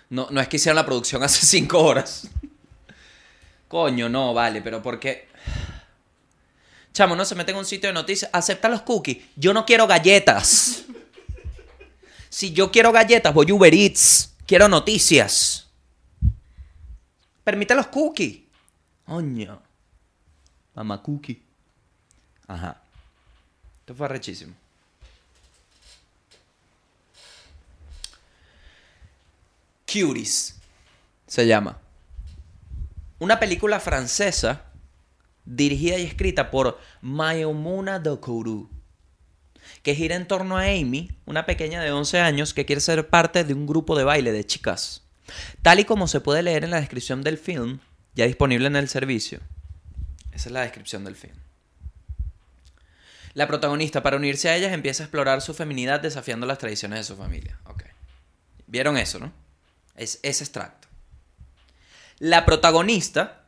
[0.09, 2.29] No, no es que hicieron la producción hace cinco horas.
[3.67, 5.27] Coño, no, vale, pero porque...
[6.93, 9.17] Chamo, no se mete en un sitio de noticias, acepta los cookies.
[9.35, 10.85] Yo no quiero galletas.
[12.29, 14.35] Si yo quiero galletas, voy Uber Eats.
[14.45, 15.69] Quiero noticias.
[17.43, 18.41] Permite los cookies.
[19.05, 19.61] Coño.
[20.75, 21.43] Mamá cookie.
[22.53, 22.77] Ajá.
[23.79, 24.53] Esto fue rechísimo.
[29.87, 30.55] Cuties
[31.25, 31.79] se llama.
[33.17, 34.65] Una película francesa
[35.45, 38.69] dirigida y escrita por Mayomuna Dokuru,
[39.81, 43.43] que gira en torno a Amy, una pequeña de 11 años que quiere ser parte
[43.43, 45.01] de un grupo de baile de chicas.
[45.63, 47.79] Tal y como se puede leer en la descripción del film,
[48.13, 49.39] ya disponible en el servicio.
[50.31, 51.42] Esa es la descripción del film.
[53.33, 57.03] La protagonista, para unirse a ellas, empieza a explorar su feminidad desafiando las tradiciones de
[57.03, 57.59] su familia.
[57.65, 57.83] Ok.
[58.67, 59.31] ¿Vieron eso, no?
[59.95, 60.87] Es ese extracto.
[62.19, 63.43] La protagonista,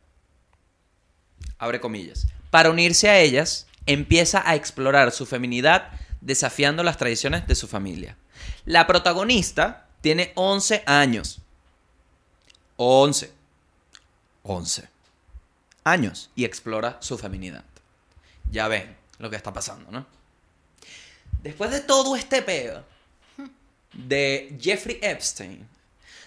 [1.58, 7.56] abre comillas, para unirse a ellas, empieza a explorar su feminidad desafiando las tradiciones de
[7.56, 8.17] su familia.
[8.65, 11.41] La protagonista tiene 11 años.
[12.78, 13.32] 11.
[14.43, 14.89] 11
[15.84, 17.63] años y explora su feminidad.
[18.52, 20.06] Ya ven lo que está pasando, ¿no?
[21.41, 22.84] Después de todo este pedo
[23.93, 25.67] de Jeffrey Epstein,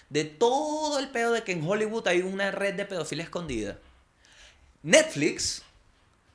[0.09, 3.77] de todo el pedo de que en Hollywood hay una red de pedofilia escondida,
[4.81, 5.61] Netflix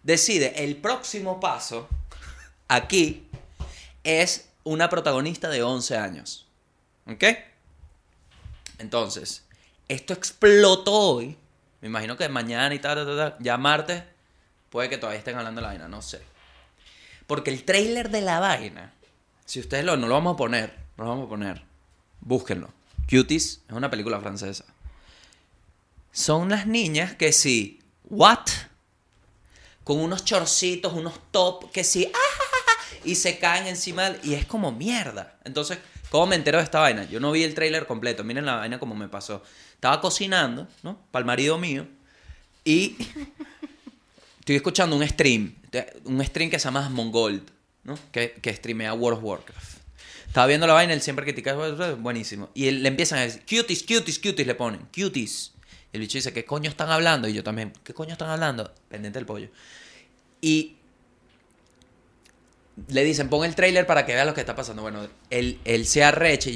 [0.03, 1.89] decide el próximo paso
[2.69, 3.27] aquí
[4.03, 6.47] es una protagonista de 11 años.
[7.07, 7.25] ¿Ok?
[8.79, 9.45] Entonces,
[9.89, 11.37] esto explotó hoy.
[11.81, 14.03] Me imagino que mañana y tal, tal, tal, ya martes,
[14.71, 16.23] puede que todavía estén hablando de la vaina, no sé.
[17.27, 18.93] Porque el trailer de la vaina,
[19.45, 21.63] si ustedes lo, no lo vamos a poner, no lo vamos a poner,
[22.21, 22.71] búsquenlo.
[23.09, 24.65] Cuties es una película francesa.
[26.13, 28.47] Son unas niñas que sí, what?
[29.83, 32.45] Con unos chorcitos, unos top, que sí, ah,
[33.05, 35.39] y se caen encima y es como mierda.
[35.45, 35.79] Entonces,
[36.11, 37.05] ¿cómo me entero de esta vaina?
[37.05, 39.43] Yo no vi el trailer completo, miren la vaina como me pasó.
[39.75, 40.99] Estaba cocinando, ¿no?
[41.11, 41.87] Para el marido mío
[42.65, 42.97] y
[44.41, 45.55] estoy escuchando un stream,
[46.05, 47.51] un stream que se llama Mongold,
[47.85, 47.99] ¿no?
[48.13, 49.85] Que, que streamea World of Warcraft.
[50.35, 51.55] Estaba viendo la vaina, él siempre critica,
[51.95, 52.51] buenísimo.
[52.55, 55.53] Y le empiezan a decir, cuties, cuties, cuties, le ponen, cuties.
[55.93, 57.29] Y el bicho dice, ¿qué coño están hablando?
[57.29, 58.75] Y yo también, ¿qué coño están hablando?
[58.89, 59.49] Pendiente del pollo.
[60.41, 60.75] Y
[62.89, 64.83] le dicen, pon el trailer para que vea lo que está pasando.
[64.83, 66.51] Bueno, él, él se arrecha.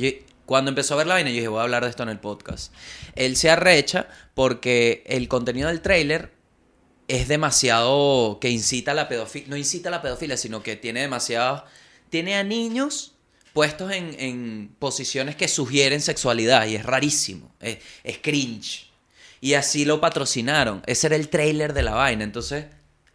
[0.44, 2.18] cuando empezó a ver la vaina, yo dije, voy a hablar de esto en el
[2.18, 2.74] podcast.
[3.14, 6.33] Él se arrecha porque el contenido del trailer
[7.09, 9.49] es demasiado que incita a la pedofilia.
[9.49, 11.64] No incita a la pedofilia, sino que tiene demasiado.
[12.11, 13.14] Tiene a niños
[13.55, 17.51] puestos en, en posiciones que sugieren sexualidad y es rarísimo.
[17.61, 17.79] Es,
[18.23, 18.90] cringe.
[19.40, 20.83] Y así lo patrocinaron.
[20.87, 22.25] Ese era el trailer de la vaina.
[22.25, 22.66] Entonces,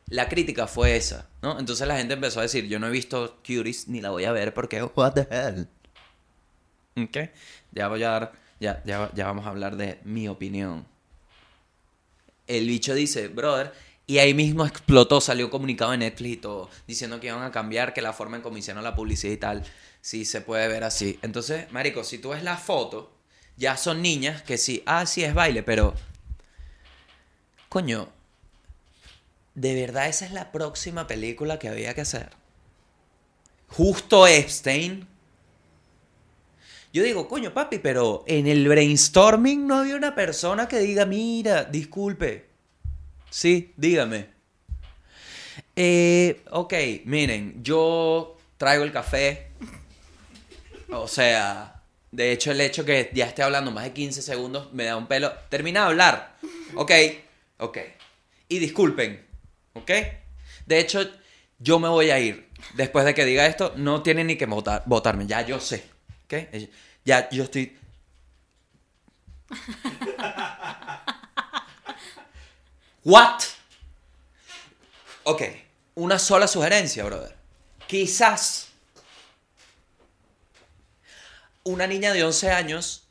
[0.08, 1.60] la crítica fue esa, ¿no?
[1.60, 4.32] Entonces la gente empezó a decir, yo no he visto Cuties ni la voy a
[4.32, 5.67] ver porque, what the hell.
[6.97, 7.29] ¿Ok?
[7.71, 10.86] Ya voy a dar, ya, ya, ya vamos a hablar de mi opinión.
[12.47, 13.73] El bicho dice, brother,
[14.06, 17.93] y ahí mismo explotó, salió comunicado en Netflix y todo, diciendo que iban a cambiar,
[17.93, 19.63] que la forma en hicieron la publicidad y tal,
[20.01, 21.19] sí se puede ver así.
[21.21, 23.13] Entonces, marico, si tú ves la foto,
[23.56, 25.93] ya son niñas que sí, ah, sí es baile, pero...
[27.69, 28.10] Coño,
[29.56, 32.32] ¿de verdad esa es la próxima película que había que hacer?
[33.67, 35.08] Justo Epstein.
[36.93, 41.63] Yo digo, coño, papi, pero en el brainstorming no había una persona que diga, mira,
[41.63, 42.45] disculpe.
[43.32, 44.27] Sí, dígame.
[45.75, 46.73] Eh, ok,
[47.06, 49.47] miren, yo traigo el café.
[50.91, 54.84] O sea, de hecho, el hecho que ya esté hablando más de 15 segundos me
[54.84, 55.34] da un pelo.
[55.49, 56.36] Termina de hablar.
[56.75, 56.91] Ok,
[57.58, 57.79] ok.
[58.49, 59.25] Y disculpen,
[59.73, 59.91] ¿ok?
[60.67, 61.10] De hecho,
[61.58, 62.49] yo me voy a ir.
[62.75, 65.25] Después de que diga esto, no tienen ni que votar, votarme.
[65.25, 65.92] Ya yo sé.
[66.25, 66.33] ¿Ok?
[67.05, 67.77] Ya yo estoy.
[73.03, 73.41] ¿What?
[75.23, 75.41] Ok.
[75.95, 77.36] Una sola sugerencia, brother.
[77.88, 78.69] Quizás
[81.63, 83.03] una niña de 11 años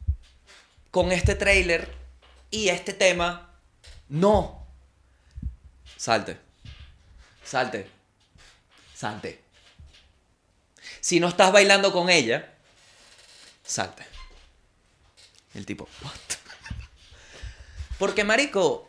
[0.91, 1.93] con este trailer
[2.51, 3.55] y este tema.
[4.09, 4.67] No.
[5.97, 6.39] Salte.
[7.45, 7.89] Salte.
[8.95, 9.43] Salte.
[11.01, 12.52] Si no estás bailando con ella,
[13.65, 14.05] salte.
[15.55, 16.13] El tipo, what?
[17.99, 18.87] Porque, marico,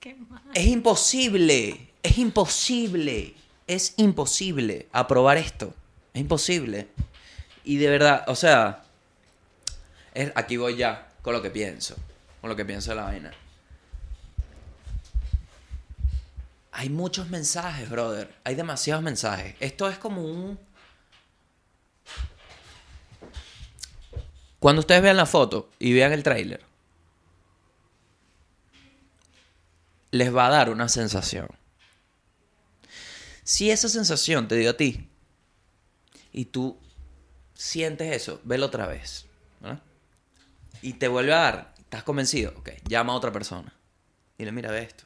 [0.00, 0.42] Qué mal.
[0.54, 1.88] es imposible.
[2.02, 3.34] Es imposible.
[3.66, 5.74] Es imposible aprobar esto.
[6.12, 6.88] Es imposible.
[7.64, 8.82] Y de verdad, o sea,
[10.14, 11.96] es- aquí voy ya con lo que pienso.
[12.40, 13.32] Con lo que pienso de la vaina.
[16.72, 18.34] Hay muchos mensajes, brother.
[18.44, 19.54] Hay demasiados mensajes.
[19.60, 20.58] Esto es como un...
[24.62, 26.64] Cuando ustedes vean la foto y vean el tráiler,
[30.12, 31.48] les va a dar una sensación.
[33.42, 35.08] Si esa sensación te dio a ti
[36.32, 36.78] y tú
[37.54, 39.26] sientes eso, velo otra vez.
[40.80, 43.74] Y te vuelve a dar, estás convencido, ok, llama a otra persona.
[44.38, 45.02] Dile, mira, ve esto.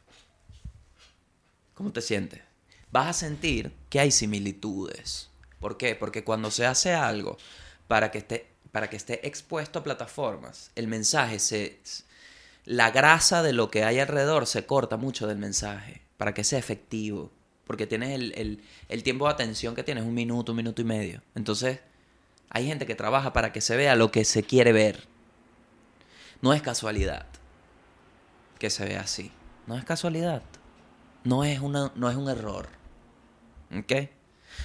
[1.72, 2.42] ¿Cómo te sientes?
[2.92, 5.30] Vas a sentir que hay similitudes.
[5.60, 5.94] ¿Por qué?
[5.94, 7.38] Porque cuando se hace algo
[7.88, 11.80] para que esté, para que esté expuesto a plataformas, el mensaje se...
[12.66, 16.58] La grasa de lo que hay alrededor se corta mucho del mensaje para que sea
[16.58, 17.32] efectivo.
[17.66, 18.60] Porque tienes el,
[18.90, 21.22] el- tiempo de atención que tienes, un minuto, un minuto y medio.
[21.34, 21.80] Entonces,
[22.50, 25.04] hay gente que trabaja para que se vea lo que se quiere ver.
[26.42, 27.24] No es casualidad
[28.58, 29.32] que se vea así.
[29.66, 30.42] No es casualidad.
[31.24, 32.68] No es, una, no es un error.
[33.74, 34.10] ¿Ok?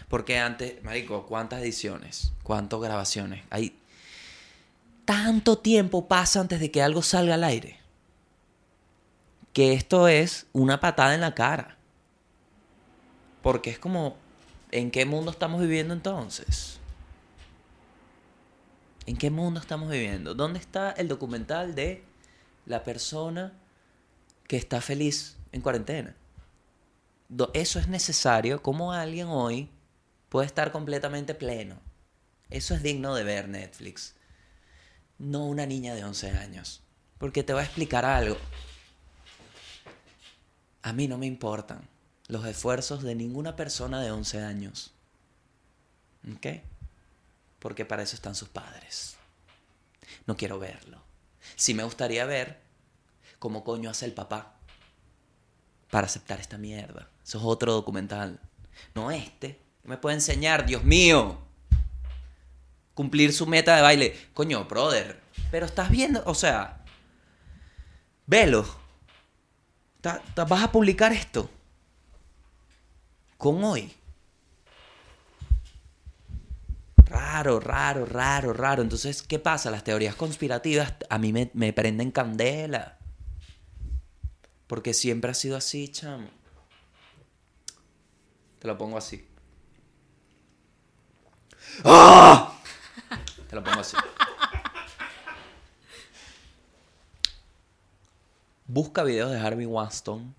[0.10, 2.34] Porque antes, Marico, ¿cuántas ediciones?
[2.44, 3.44] ¿Cuántas grabaciones?
[3.50, 3.78] Hay
[5.06, 7.80] tanto tiempo pasa antes de que algo salga al aire.
[9.54, 11.78] Que esto es una patada en la cara.
[13.42, 14.16] Porque es como,
[14.72, 16.80] ¿en qué mundo estamos viviendo entonces?
[19.06, 20.36] ¿En qué mundo estamos viviendo?
[20.36, 22.04] ¿Dónde está el documental de
[22.66, 23.54] la persona
[24.48, 26.16] que está feliz en cuarentena?
[27.54, 28.62] Eso es necesario.
[28.62, 29.70] ¿Cómo alguien hoy
[30.30, 31.80] puede estar completamente pleno?
[32.50, 34.16] Eso es digno de ver Netflix.
[35.22, 36.82] No una niña de 11 años.
[37.20, 38.38] Porque te va a explicar algo.
[40.82, 41.88] A mí no me importan
[42.28, 44.94] los esfuerzos de ninguna persona de 11 años.
[46.36, 46.48] ¿Ok?
[47.60, 49.16] Porque para eso están sus padres.
[50.26, 51.04] No quiero verlo.
[51.56, 52.60] Sí me gustaría ver
[53.38, 54.56] cómo coño hace el papá
[55.92, 57.10] para aceptar esta mierda.
[57.24, 58.40] Eso es otro documental.
[58.96, 59.62] No este.
[59.84, 61.51] Me puede enseñar, Dios mío.
[63.02, 64.16] Cumplir su meta de baile.
[64.32, 65.20] Coño, brother.
[65.50, 66.86] Pero estás viendo, o sea,
[68.28, 68.64] velo.
[70.04, 71.50] Vas a publicar esto.
[73.40, 73.92] Con hoy.
[76.98, 78.84] Raro, raro, raro, raro.
[78.84, 79.72] Entonces, ¿qué pasa?
[79.72, 83.00] Las teorías conspirativas a mí me, me prenden candela.
[84.68, 86.30] Porque siempre ha sido así, chamo.
[88.60, 89.28] Te lo pongo así.
[91.84, 92.51] ¡Ah!
[93.52, 93.98] Te lo pongo así.
[98.66, 100.34] Busca videos de Harvey Weinstein.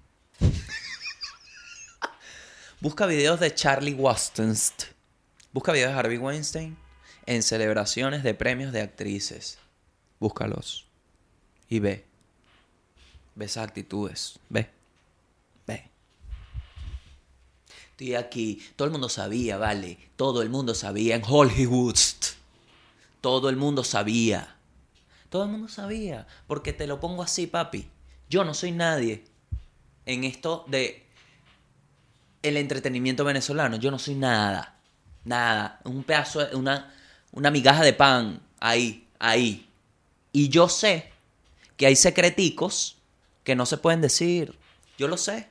[2.81, 4.57] Busca videos de Charlie Weinstein.
[5.53, 6.79] Busca videos de Harvey Weinstein
[7.27, 9.59] en celebraciones de premios de actrices.
[10.19, 10.87] Búscalos.
[11.69, 12.07] Y ve.
[13.35, 14.39] Ve esas actitudes.
[14.49, 14.71] Ve.
[15.67, 15.91] Ve.
[17.91, 18.67] Estoy aquí.
[18.75, 19.99] Todo el mundo sabía, vale.
[20.17, 21.99] Todo el mundo sabía en Hollywood.
[23.23, 24.57] Todo el mundo sabía.
[25.31, 26.27] Todo el mundo sabía.
[26.47, 27.89] Porque te lo pongo así, papi.
[28.29, 29.25] Yo no soy nadie
[30.05, 31.07] en esto de
[32.43, 33.77] el entretenimiento venezolano.
[33.77, 34.77] Yo no soy nada.
[35.25, 35.81] Nada.
[35.85, 36.93] Un pedazo, una,
[37.31, 38.43] una migaja de pan.
[38.59, 39.69] Ahí, ahí.
[40.33, 41.13] Y yo sé
[41.77, 42.99] que hay secreticos
[43.45, 44.59] que no se pueden decir.
[44.99, 45.49] Yo lo sé.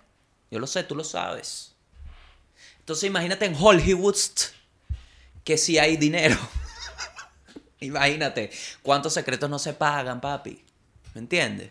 [0.52, 1.74] Yo lo sé, tú lo sabes.
[2.80, 4.18] Entonces imagínate en Hollywood
[5.46, 6.38] que si hay dinero.
[7.82, 8.50] Imagínate
[8.82, 10.64] cuántos secretos no se pagan, papi.
[11.14, 11.70] ¿Me entiendes?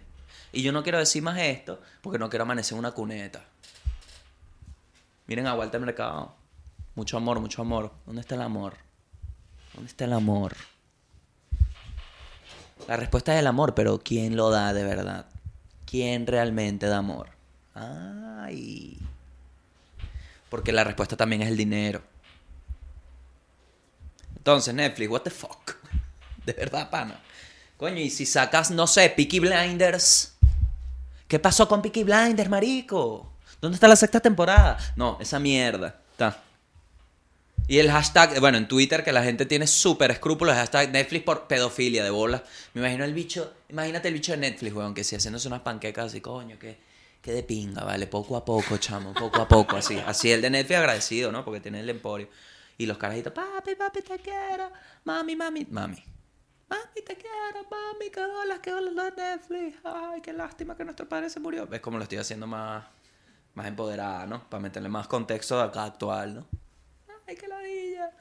[0.53, 3.45] Y yo no quiero decir más esto porque no quiero amanecer en una cuneta.
[5.27, 6.35] Miren a Walter Mercado.
[6.97, 7.93] Mucho amor, mucho amor.
[8.05, 8.77] ¿Dónde está el amor?
[9.75, 10.55] ¿Dónde está el amor?
[12.89, 15.27] La respuesta es el amor, pero ¿quién lo da de verdad?
[15.87, 17.29] ¿Quién realmente da amor?
[17.75, 18.99] Ay.
[20.49, 22.03] Porque la respuesta también es el dinero.
[24.37, 25.77] Entonces, Netflix, what the fuck?
[26.53, 27.21] De verdad, pana.
[27.77, 30.35] Coño, y si sacas, no sé, Peaky Blinders.
[31.29, 33.33] ¿Qué pasó con Peaky Blinders, marico?
[33.61, 34.79] ¿Dónde está la sexta temporada?
[34.97, 36.01] No, esa mierda.
[36.13, 36.43] Está.
[37.69, 41.47] Y el hashtag, bueno, en Twitter que la gente tiene súper escrúpulos, hashtag Netflix por
[41.47, 42.43] pedofilia de bola.
[42.75, 46.07] Me imagino el bicho, imagínate el bicho de Netflix, weón, que si haciéndose unas panquecas
[46.07, 46.79] así, coño, que,
[47.23, 49.97] que de pinga, vale, poco a poco, chamo, poco a poco, así.
[50.05, 51.45] Así el de Netflix agradecido, ¿no?
[51.45, 52.29] Porque tiene el emporio.
[52.77, 54.73] Y los carajitos, papi, papi, te quiero,
[55.05, 56.03] mami, mami, mami.
[56.71, 59.79] Mami, te quiero, mami, qué bolas, qué bolas lo de Netflix.
[59.83, 61.69] Ay, qué lástima que nuestro padre se murió.
[61.71, 62.85] Es como lo estoy haciendo más,
[63.55, 64.49] más empoderada, ¿no?
[64.49, 66.47] Para meterle más contexto acá actual, ¿no?
[67.27, 68.13] Ay, qué ladilla.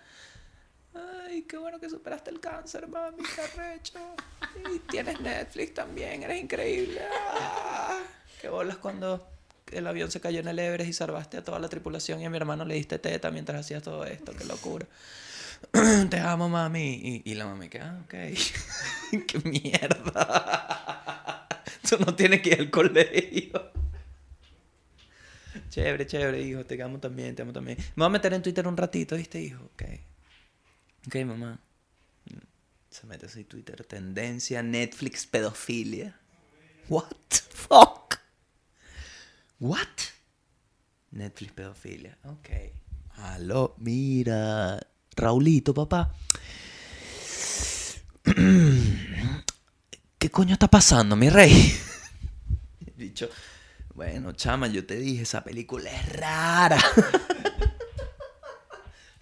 [0.96, 4.00] Ay, qué bueno que superaste el cáncer, mami, qué arrecho.
[4.74, 7.02] Y tienes Netflix también, eres increíble.
[7.32, 8.00] Ah,
[8.42, 9.28] qué bolas cuando
[9.72, 12.32] el avión se cayó en el Everest y salvaste a toda la tripulación y a
[12.32, 14.88] mi hermano le diste teta mientras hacías todo esto, qué locura.
[16.10, 17.22] Te amo, mami.
[17.26, 18.10] Y, la mami que, ah, ok.
[19.28, 21.48] qué mierda.
[21.90, 23.72] Tú no tienes que ir al colegio.
[25.70, 27.78] Chévere, chévere, hijo, te amo también, te amo también.
[27.78, 29.64] Me voy a meter en Twitter un ratito, ¿viste, hijo?
[29.74, 29.84] Ok.
[31.08, 31.60] Ok, mamá.
[32.90, 36.20] Se mete así Twitter, tendencia, Netflix, pedofilia.
[36.88, 37.14] What
[37.52, 38.20] fuck?
[39.60, 39.88] What?
[41.12, 42.18] Netflix, pedofilia.
[42.24, 42.50] Ok.
[43.18, 44.80] Aló, mira.
[45.20, 46.14] Raulito, papá.
[50.18, 51.74] ¿Qué coño está pasando, mi rey?
[52.98, 53.30] Dicho,
[53.94, 56.78] bueno, chama, yo te dije, esa película es rara.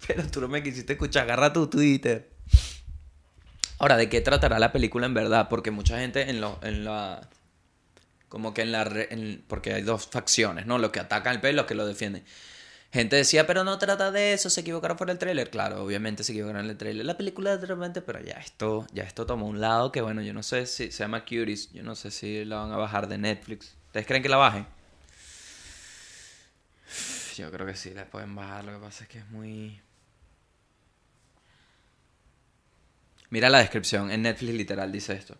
[0.06, 2.30] Pero tú no me quisiste escuchar, agarra tu Twitter.
[3.78, 5.48] Ahora, ¿de qué tratará la película en verdad?
[5.48, 7.28] Porque mucha gente en, lo, en la...
[8.28, 8.82] Como que en la...
[9.10, 10.78] en- porque hay dos facciones, ¿no?
[10.78, 12.24] Los que atacan el pelo y los que lo defienden.
[12.90, 15.50] Gente decía, pero no trata de eso, se equivocaron por el tráiler.
[15.50, 17.04] Claro, obviamente se equivocaron en el tráiler.
[17.04, 20.32] La película de repente, pero ya esto, ya esto tomó un lado que bueno, yo
[20.32, 23.18] no sé si se llama Curious, yo no sé si la van a bajar de
[23.18, 23.76] Netflix.
[23.88, 24.66] ¿Ustedes creen que la bajen?
[27.36, 29.80] Yo creo que sí, la pueden bajar, lo que pasa es que es muy...
[33.30, 35.36] Mira la descripción, en Netflix literal dice esto.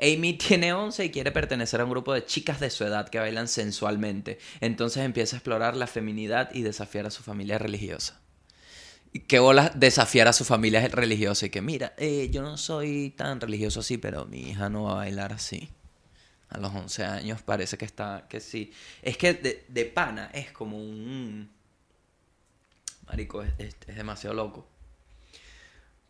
[0.00, 3.18] Amy tiene 11 y quiere pertenecer a un grupo de chicas de su edad que
[3.18, 4.38] bailan sensualmente.
[4.60, 8.20] Entonces empieza a explorar la feminidad y desafiar a su familia religiosa.
[9.12, 13.14] Y qué bola desafiar a su familia religiosa y que mira, eh, yo no soy
[13.16, 15.70] tan religioso así, pero mi hija no va a bailar así.
[16.48, 18.72] A los 11 años parece que está, que sí.
[19.02, 21.50] Es que de, pana es como un...
[23.06, 24.68] Marico, es, demasiado loco.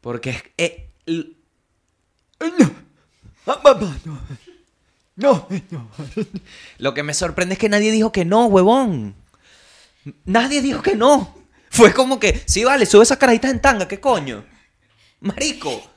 [0.01, 0.43] Porque es...
[1.07, 1.37] eh,
[3.47, 3.61] No,
[5.71, 5.91] no.
[6.79, 9.15] Lo que me sorprende es que nadie dijo que no, huevón.
[10.25, 11.35] Nadie dijo que no.
[11.71, 14.45] Fue como que, sí, vale, sube esas carajitas en tanga, ¿qué coño?
[15.21, 15.91] Marico.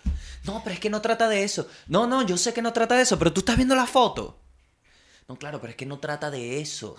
[0.46, 1.68] No, pero es que no trata de eso.
[1.88, 4.40] No, no, yo sé que no trata de eso, pero tú estás viendo la foto.
[5.28, 6.96] No, claro, pero es que no trata de eso.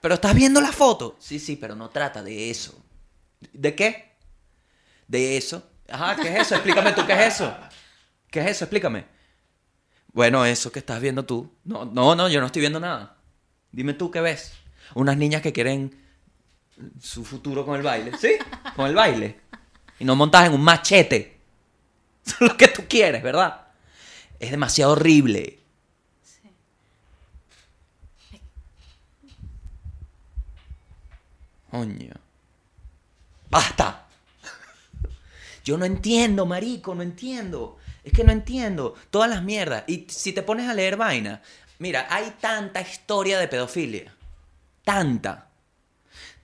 [0.00, 1.16] Pero estás viendo la foto.
[1.18, 2.74] Sí, sí, pero no trata de eso.
[3.52, 4.16] ¿De qué?
[5.06, 5.62] De eso.
[5.88, 6.54] Ajá, ¿qué es eso?
[6.56, 7.54] Explícame tú, ¿qué es eso?
[8.36, 8.64] ¿Qué es eso?
[8.66, 9.06] Explícame.
[10.12, 11.50] Bueno, eso que estás viendo tú.
[11.64, 13.16] No, no, no, yo no estoy viendo nada.
[13.72, 14.52] Dime tú qué ves.
[14.94, 15.98] Unas niñas que quieren
[17.00, 18.12] su futuro con el baile.
[18.18, 18.32] ¿Sí?
[18.74, 19.40] Con el baile.
[19.98, 21.40] Y no montas en un machete.
[22.26, 23.68] Eso es lo que tú quieres, ¿verdad?
[24.38, 25.58] Es demasiado horrible.
[26.22, 26.50] Sí.
[31.70, 32.12] Coño.
[33.48, 34.08] ¡Basta!
[35.64, 37.78] Yo no entiendo, marico, no entiendo.
[38.06, 38.94] Es que no entiendo.
[39.10, 39.82] Todas las mierdas.
[39.88, 41.42] Y si te pones a leer vaina,
[41.80, 44.14] mira, hay tanta historia de pedofilia.
[44.84, 45.48] Tanta.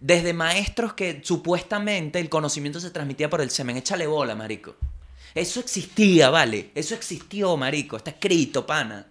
[0.01, 3.77] Desde maestros que supuestamente el conocimiento se transmitía por el semen.
[3.77, 4.75] Échale bola, marico.
[5.33, 6.73] Eso existía, vale.
[6.75, 7.97] Eso existió, marico.
[7.97, 9.07] Está escrito, pana.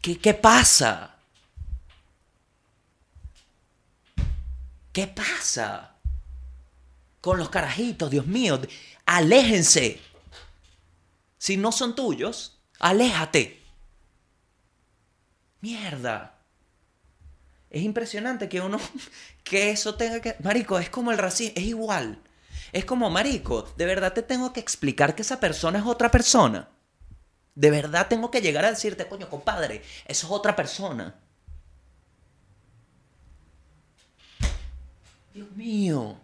[0.00, 1.14] ¿Qué, pasa?
[4.92, 5.94] ¿Qué pasa?
[7.20, 8.60] Con los carajitos, Dios mío.
[9.06, 10.00] Aléjense.
[11.44, 13.62] Si no son tuyos, aléjate.
[15.60, 16.38] Mierda.
[17.68, 18.80] Es impresionante que uno,
[19.44, 20.36] que eso tenga que...
[20.42, 22.18] Marico, es como el racismo, es igual.
[22.72, 26.70] Es como, Marico, de verdad te tengo que explicar que esa persona es otra persona.
[27.54, 31.14] De verdad tengo que llegar a decirte, coño, compadre, eso es otra persona.
[35.34, 36.16] Dios mío.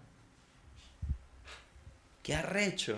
[2.22, 2.96] Qué arrecho.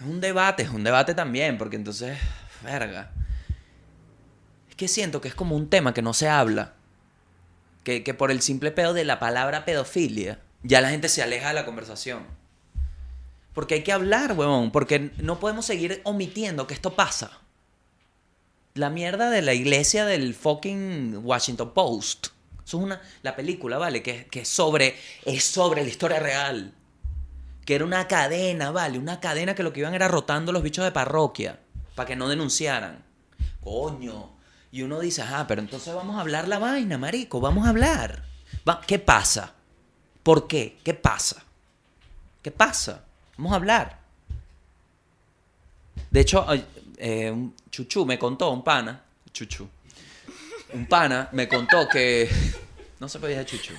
[0.00, 2.18] Es un debate, es un debate también, porque entonces,
[2.62, 3.12] verga.
[4.70, 6.74] Es que siento que es como un tema que no se habla.
[7.84, 11.48] Que, que por el simple pedo de la palabra pedofilia, ya la gente se aleja
[11.48, 12.24] de la conversación.
[13.52, 17.40] Porque hay que hablar, huevón, porque no podemos seguir omitiendo que esto pasa.
[18.74, 22.28] La mierda de la iglesia del fucking Washington Post.
[22.64, 23.02] Eso es una.
[23.22, 24.02] La película, ¿vale?
[24.02, 24.96] Que, que sobre.
[25.26, 26.72] Es sobre la historia real.
[27.64, 28.98] Que era una cadena, ¿vale?
[28.98, 31.60] Una cadena que lo que iban era rotando los bichos de parroquia.
[31.94, 33.04] Para que no denunciaran.
[33.62, 34.30] Coño.
[34.72, 37.40] Y uno dice, ah, pero entonces vamos a hablar la vaina, marico.
[37.40, 38.24] Vamos a hablar.
[38.68, 39.52] Va- ¿Qué pasa?
[40.22, 40.78] ¿Por qué?
[40.84, 41.42] ¿Qué pasa?
[42.42, 43.04] ¿Qué pasa?
[43.36, 43.98] Vamos a hablar.
[46.10, 46.46] De hecho,
[46.96, 49.00] eh, un chuchu me contó, un pana,
[49.32, 49.68] chuchu,
[50.72, 52.28] un pana me contó que
[53.00, 53.74] no se podía decir chuchu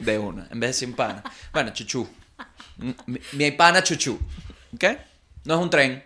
[0.00, 1.22] de una, en vez de un pana.
[1.52, 2.06] Bueno, chuchu.
[2.76, 4.18] Mi, mi pana chuchu.
[4.74, 4.84] ¿Ok?
[5.44, 6.04] No es un tren.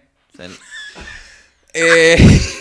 [1.73, 2.17] Eh.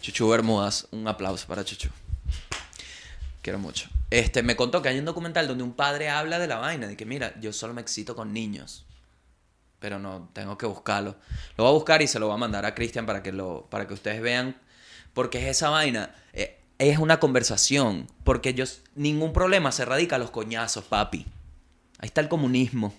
[0.00, 1.88] Chuchu Bermudas, un aplauso para Chuchu.
[3.40, 3.88] Quiero mucho.
[4.10, 6.96] Este, me contó que hay un documental donde un padre habla de la vaina, de
[6.96, 8.84] que mira, yo solo me excito con niños.
[9.78, 11.16] Pero no, tengo que buscarlo.
[11.56, 13.66] Lo voy a buscar y se lo voy a mandar a Cristian para que lo
[13.70, 14.56] para que ustedes vean
[15.14, 16.14] porque es esa vaina.
[16.32, 16.58] Eh,
[16.90, 18.08] es una conversación.
[18.24, 21.26] Porque ellos, ningún problema se radica a los coñazos, papi.
[21.98, 22.94] Ahí está el comunismo.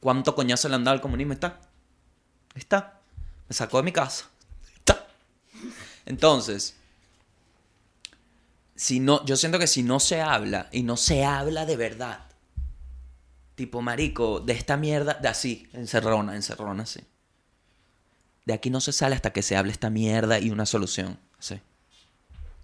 [0.00, 1.32] ¿Cuánto coñazo le han dado al comunismo?
[1.32, 1.60] Está.
[2.54, 3.00] Está.
[3.48, 4.26] Me sacó de mi casa.
[4.76, 5.06] Está.
[6.06, 6.76] Entonces,
[8.76, 12.20] si no, yo siento que si no se habla y no se habla de verdad,
[13.54, 17.00] tipo marico, de esta mierda, de así, encerrona, encerrona, así.
[18.44, 21.18] De aquí no se sale hasta que se hable esta mierda y una solución.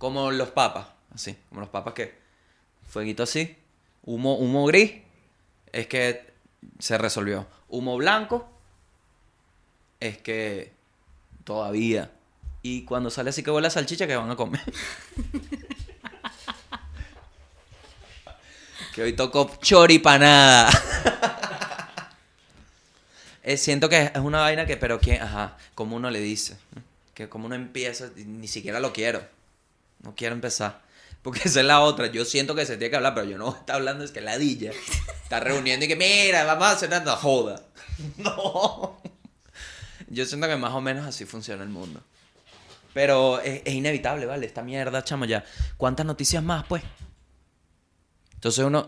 [0.00, 2.14] Como los papas, así, como los papas que
[2.88, 3.54] fueguito así,
[4.02, 4.94] humo, humo gris,
[5.72, 6.32] es que
[6.78, 7.46] se resolvió.
[7.68, 8.48] Humo blanco,
[10.00, 10.72] es que
[11.44, 12.10] todavía.
[12.62, 14.62] Y cuando sale así que huele a salchicha, que van a comer?
[18.94, 20.70] que hoy tocó choripanada.
[23.42, 26.58] Eh, siento que es una vaina que, pero que, ajá, como uno le dice,
[27.14, 29.22] que como uno empieza, ni siquiera lo quiero,
[30.02, 30.82] no quiero empezar,
[31.22, 33.54] porque esa es la otra, yo siento que se tiene que hablar, pero yo no
[33.54, 34.72] está hablando, es que ladilla,
[35.22, 37.62] está reuniendo y que, mira, vamos a hacer tanta joda,
[38.18, 39.00] no,
[40.08, 42.02] yo siento que más o menos así funciona el mundo,
[42.92, 44.46] pero es, inevitable, ¿vale?
[44.46, 45.44] Esta mierda, chamo, ya,
[45.76, 46.82] ¿cuántas noticias más, pues?
[48.34, 48.86] Entonces uno,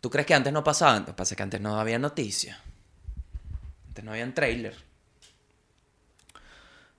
[0.00, 1.00] ¿tú crees que antes no pasaban?
[1.00, 2.56] Lo que pasa que antes no había noticias.
[3.88, 4.76] Antes no habían trailer.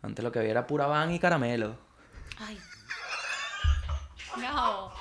[0.02, 1.78] Antes lo que había era pura van y caramelo.
[2.38, 2.60] Ay.
[4.42, 4.92] No.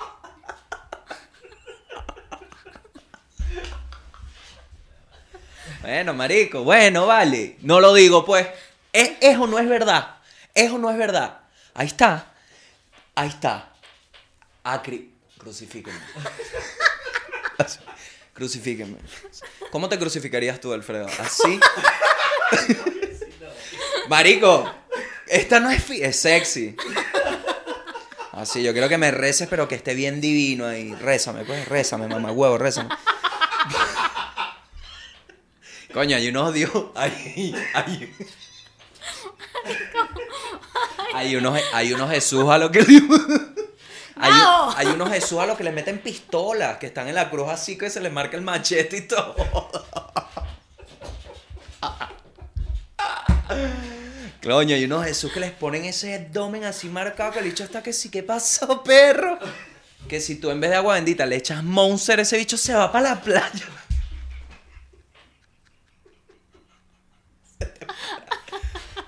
[5.81, 7.57] Bueno, marico, bueno, vale.
[7.61, 8.47] No lo digo, pues.
[8.91, 10.17] Es, eso no es verdad.
[10.53, 11.39] Eso no es verdad.
[11.73, 12.33] Ahí está.
[13.15, 13.69] Ahí está.
[14.63, 15.13] Acri...
[15.37, 15.99] Crucifíquenme.
[17.57, 17.79] Así.
[18.33, 18.97] Crucifíquenme.
[19.71, 21.07] ¿Cómo te crucificarías tú, Alfredo?
[21.19, 21.59] ¿Así?
[24.09, 24.71] Marico,
[25.27, 26.75] esta no es, es sexy.
[28.37, 30.93] Así, yo quiero que me reces, pero que esté bien divino ahí.
[30.93, 32.89] Rézame, pues, rézame, mamá, huevo, rézame.
[35.93, 36.71] Coño, hay unos dios.
[36.95, 38.13] Hay, hay,
[41.15, 43.01] hay unos, hay unos Jesús a lo que le-
[44.19, 44.71] hay, No.
[44.77, 47.75] hay unos Jesús a los que le meten pistolas, que están en la cruz así
[47.77, 49.35] que se les marca el machete y todo.
[54.47, 57.83] Coño, hay unos Jesús que les ponen ese abdomen así marcado que el bicho está
[57.83, 59.37] que sí, ¿qué pasó, perro?
[60.07, 62.89] Que si tú en vez de agua bendita le echas Monster, ese bicho se va
[62.89, 63.65] para la playa.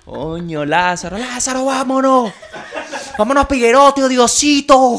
[0.04, 2.34] Coño, Lázaro, Lázaro, vámonos.
[3.16, 4.98] Vámonos, Piguerote, Diosito.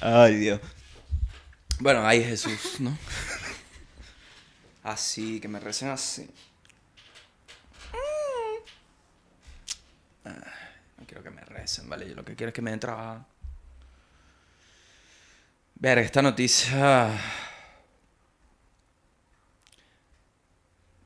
[0.00, 0.60] Ay, Dios.
[1.78, 2.98] Bueno, ay, Jesús, ¿no?
[4.82, 6.28] Así, que me recen así.
[10.24, 10.52] Ah,
[10.98, 12.08] No quiero que me recen, ¿vale?
[12.08, 13.24] Yo lo que quiero es que me den trabajo.
[15.76, 17.18] Ver, esta noticia...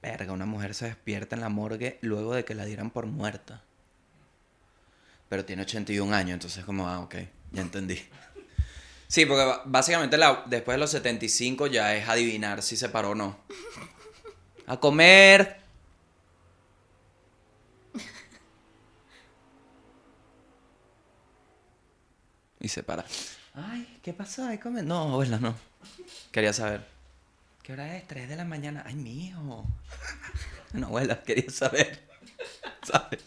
[0.03, 3.63] Verga, una mujer se despierta en la morgue luego de que la dieran por muerta.
[5.31, 7.15] Pero tiene 81 años, entonces como, ah, ok,
[7.53, 7.99] ya entendí.
[9.07, 13.39] Sí, porque básicamente después de los 75 ya es adivinar si se paró o no.
[14.67, 15.61] A comer.
[22.61, 23.05] Y se para.
[23.55, 24.47] Ay, ¿qué pasó?
[24.47, 24.85] ¿Hay comer?
[24.85, 25.55] No, abuela, no.
[26.33, 26.87] Quería saber.
[27.63, 28.07] ¿Qué hora es?
[28.09, 28.83] 3 de la mañana.
[28.87, 29.67] Ay, hijo.
[30.73, 32.03] No, abuela, quería saber.
[32.83, 33.21] ¿Sabes?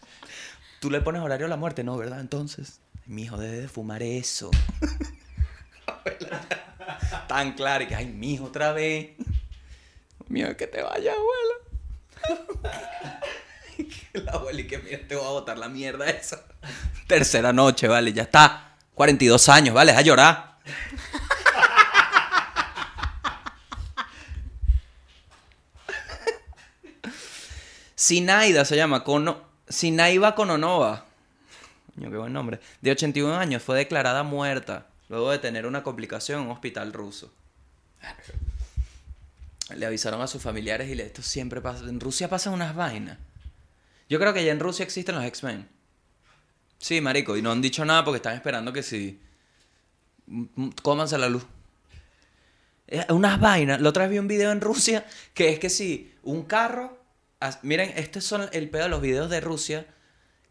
[0.79, 1.95] Tú le pones horario a la muerte, ¿no?
[1.97, 2.19] ¿Verdad?
[2.19, 4.51] Entonces, mi hijo debe de fumar eso.
[6.07, 6.41] Abuela.
[7.27, 9.11] Tan claro y que, ay, mi hijo, otra vez.
[10.27, 11.53] Mío, que te vaya, abuela.
[13.79, 16.43] Y que la abuela y que mira, te voy a botar la mierda esa.
[17.05, 18.75] Tercera noche, vale, ya está.
[18.95, 20.57] 42 años, vale, a llorar.
[27.93, 31.05] Sinaida se llama, Cono, Sinaiba Kononova.
[31.99, 32.59] Qué buen nombre.
[32.81, 37.33] De 81 años, fue declarada muerta luego de tener una complicación en un hospital ruso.
[39.75, 41.83] Le avisaron a sus familiares y le, esto siempre pasa.
[41.85, 43.17] En Rusia pasan unas vainas.
[44.09, 45.67] Yo creo que ya en Rusia existen los X-Men.
[46.79, 49.19] Sí, marico, y no han dicho nada porque están esperando que si...
[50.27, 51.45] mm, Cómanse la luz.
[52.87, 53.81] Eh, Unas vainas.
[53.81, 56.97] La otra vez vi un video en Rusia que es que si un carro
[57.61, 59.85] miren, este son el pedo de los videos de Rusia.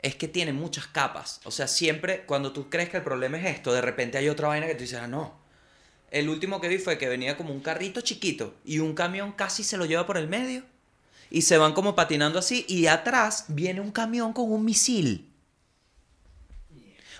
[0.06, 1.40] Es que tienen muchas capas.
[1.42, 4.46] O sea, siempre cuando tú crees que el problema es esto, de repente hay otra
[4.46, 5.34] vaina que tú dices, ah, no.
[6.12, 9.64] El último que vi fue que venía como un carrito chiquito y un camión casi
[9.64, 10.62] se lo lleva por el medio.
[11.28, 15.28] Y se van como patinando así y atrás viene un camión con un misil.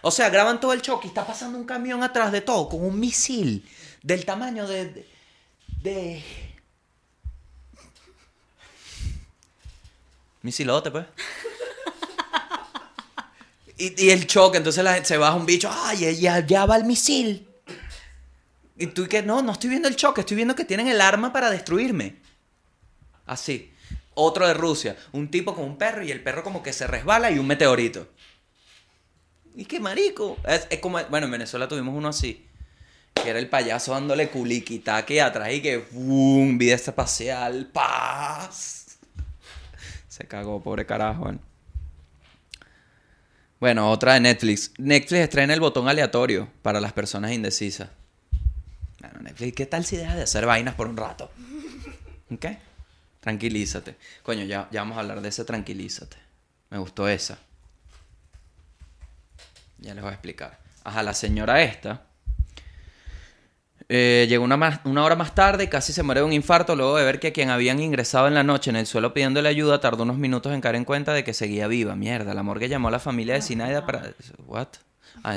[0.03, 2.84] O sea, graban todo el choque y está pasando un camión atrás de todo con
[2.84, 3.68] un misil
[4.05, 5.05] del tamaño de,
[5.82, 6.22] de-
[10.43, 11.07] Misilote, pues.
[13.79, 16.77] Y, y el choque, entonces la gente se baja un bicho, ¡ay, ya, ya va
[16.77, 17.47] el misil!
[18.79, 21.01] Y tú y que no, no estoy viendo el choque, estoy viendo que tienen el
[21.01, 22.16] arma para destruirme.
[23.24, 23.72] Así.
[24.14, 27.31] Otro de Rusia, un tipo con un perro y el perro como que se resbala
[27.31, 28.09] y un meteorito.
[29.55, 30.37] Y qué marico.
[30.47, 32.47] Es, como, bueno, en Venezuela tuvimos uno así.
[33.14, 36.59] Que era el payaso dándole culiquitaque atrás y que ¡bum!
[36.59, 37.70] Vida espacial.
[37.72, 38.99] ¡Paz!
[40.09, 41.31] Se cagó, pobre carajo.
[41.31, 41.39] ¿eh?
[43.59, 44.73] Bueno, otra de Netflix.
[44.79, 47.89] Netflix estrena el botón aleatorio para las personas indecisas.
[49.01, 51.31] Bueno, Netflix, ¿qué tal si deja de hacer vainas por un rato?
[52.31, 52.47] ¿Ok?
[53.21, 53.97] Tranquilízate.
[54.23, 56.17] Coño, ya, ya vamos a hablar de ese tranquilízate.
[56.71, 57.39] Me gustó esa.
[59.79, 60.59] Ya les voy a explicar.
[60.85, 62.06] Ajá, la señora esta.
[63.89, 66.74] Eh, llegó una, más- una hora más tarde y casi se muere de un infarto
[66.74, 69.80] luego de ver que quien habían ingresado en la noche en el suelo pidiéndole ayuda
[69.80, 71.95] tardó unos minutos en caer en cuenta de que seguía viva.
[71.95, 74.12] Mierda, la morgue llamó a la familia de Sinaida para...
[74.47, 74.68] ¿What?
[75.22, 75.37] Ah.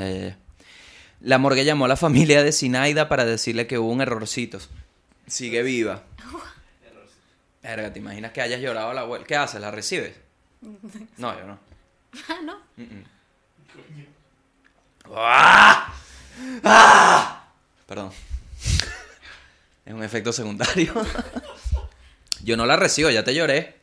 [1.22, 4.60] La morgue llamó a la familia de Sinaida para decirle que hubo un errorcito.
[5.28, 6.04] Sigue viva.
[7.62, 9.26] Verga, ¿te imaginas que hayas llorado a la abuela?
[9.26, 9.60] ¿Qué haces?
[9.62, 10.16] ¿La recibes?
[11.18, 11.60] No, yo no.
[12.30, 12.58] Ah, no.
[15.16, 15.94] ¡Ah!
[16.64, 17.44] ¡Ah!
[17.88, 18.12] Perdón.
[19.86, 20.94] Es un efecto secundario.
[22.44, 23.80] Yo no la recibo, ya te lloré.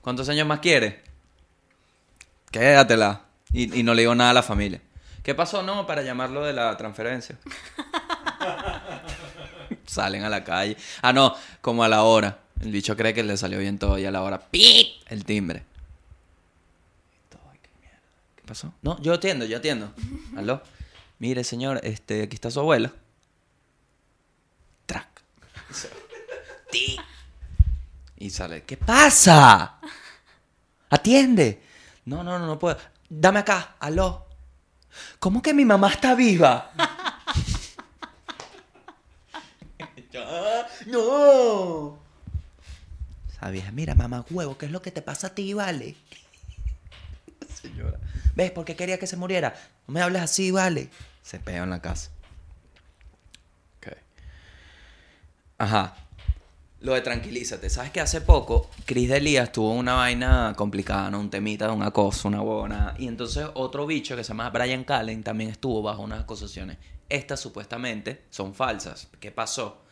[0.00, 0.94] ¿Cuántos años más quieres?
[2.52, 3.22] Quédatela.
[3.52, 4.80] Y, y no le digo nada a la familia.
[5.22, 5.62] ¿Qué pasó?
[5.62, 7.38] No, para llamarlo de la transferencia.
[9.86, 10.76] Salen a la calle.
[11.02, 12.38] Ah, no, como a la hora.
[12.60, 14.40] El bicho cree que le salió bien todo y a la hora.
[14.40, 15.02] ¡Pip!
[15.08, 15.64] El timbre.
[18.36, 18.72] ¿Qué pasó?
[18.82, 19.92] No, yo atiendo, yo atiendo.
[20.36, 20.62] ¿Aló?
[21.18, 22.92] Mire, señor, este, aquí está su abuela.
[26.70, 26.96] Ti.
[28.16, 29.78] Y sale, ¿qué pasa?
[30.90, 31.62] Atiende.
[32.04, 32.78] No, no, no, no puedo.
[33.08, 34.26] Dame acá, aló.
[35.18, 36.72] ¿Cómo que mi mamá está viva?
[40.86, 41.98] No.
[43.50, 45.96] Vieja, mira, mamá huevo, ¿qué es lo que te pasa a ti, vale?
[47.60, 47.98] Señora.
[48.36, 49.54] ¿Ves por qué quería que se muriera?
[49.86, 50.90] No me hables así, vale.
[51.22, 52.10] Se pegó en la casa.
[53.78, 53.96] Ok.
[55.62, 55.94] Ajá.
[56.80, 57.70] Lo de tranquilízate.
[57.70, 61.20] ¿Sabes que hace poco Chris Delías tuvo una vaina complicada, ¿no?
[61.20, 62.96] Un temita de un acoso, una buena.
[62.98, 66.78] Y entonces otro bicho que se llama Brian Callen también estuvo bajo unas acusaciones.
[67.08, 69.06] Estas supuestamente son falsas.
[69.20, 69.82] ¿Qué pasó?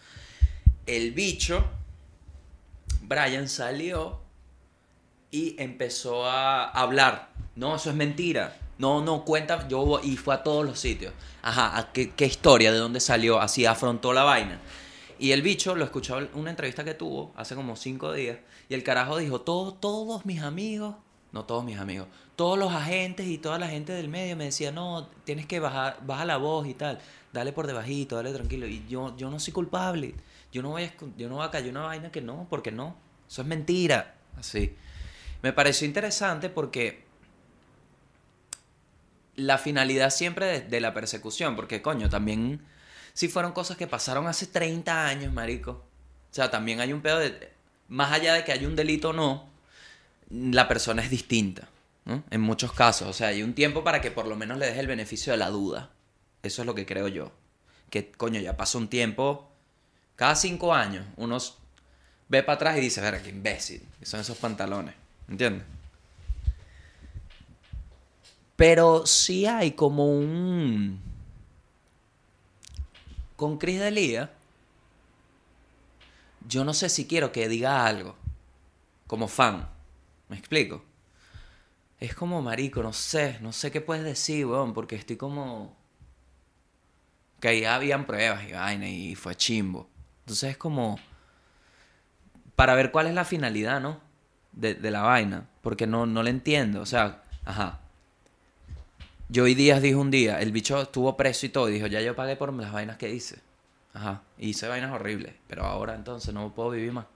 [0.86, 1.64] El bicho,
[3.02, 4.22] Brian salió
[5.30, 7.28] y empezó a hablar.
[7.54, 8.56] No, eso es mentira.
[8.78, 9.68] No, no, cuenta.
[9.68, 11.14] Yo y fue a todos los sitios.
[11.42, 12.72] Ajá, ¿a qué, qué historia?
[12.72, 13.38] ¿De dónde salió?
[13.38, 14.58] Así afrontó la vaina.
[15.20, 18.38] Y el bicho lo escuchó en una entrevista que tuvo hace como cinco días.
[18.68, 20.96] Y el carajo dijo: "Todo- Todos mis amigos,
[21.32, 24.72] no todos mis amigos, todos los agentes y toda la gente del medio me decía:
[24.72, 26.98] No, tienes que bajar, baja la voz y tal.
[27.32, 28.66] Dale por debajito, dale tranquilo.
[28.66, 30.14] Y yo, yo no soy culpable.
[30.52, 32.96] Yo no voy a, yo no voy a una vaina que no, porque no.
[33.28, 34.16] Eso es mentira.
[34.36, 34.74] Así.
[35.42, 37.04] Me pareció interesante porque
[39.36, 42.60] la finalidad siempre de, de la persecución, porque coño, también
[43.14, 45.72] si fueron cosas que pasaron hace 30 años, marico.
[45.72, 47.50] O sea, también hay un pedo de
[47.88, 49.48] más allá de que haya un delito o no,
[50.30, 51.68] la persona es distinta,
[52.04, 52.22] ¿no?
[52.30, 54.78] En muchos casos, o sea, hay un tiempo para que por lo menos le des
[54.78, 55.90] el beneficio de la duda.
[56.42, 57.32] Eso es lo que creo yo.
[57.90, 59.50] Que coño, ya pasó un tiempo,
[60.14, 61.54] cada cinco años, uno s-
[62.28, 64.94] ve para atrás y dice, verga, qué imbécil, son esos pantalones,
[65.28, 65.64] ¿entiendes?
[68.56, 71.00] Pero sí hay como un...
[73.40, 74.30] Con Chris D'Elia,
[76.46, 78.14] yo no sé si quiero que diga algo,
[79.06, 79.66] como fan,
[80.28, 80.84] ¿me explico?
[81.98, 85.74] Es como marico, no sé, no sé qué puedes decir, weón, porque estoy como...
[87.40, 89.88] Que ahí habían pruebas y vaina y fue chimbo.
[90.26, 90.98] Entonces es como...
[92.56, 94.02] Para ver cuál es la finalidad, ¿no?
[94.52, 97.79] De, de la vaina, porque no, no le entiendo, o sea, ajá.
[99.32, 102.16] Joey Díaz dijo un día, el bicho estuvo preso y todo, y dijo, ya yo
[102.16, 103.38] pagué por las vainas que hice.
[103.92, 107.06] Ajá, hice vainas horribles, pero ahora entonces no puedo vivir más.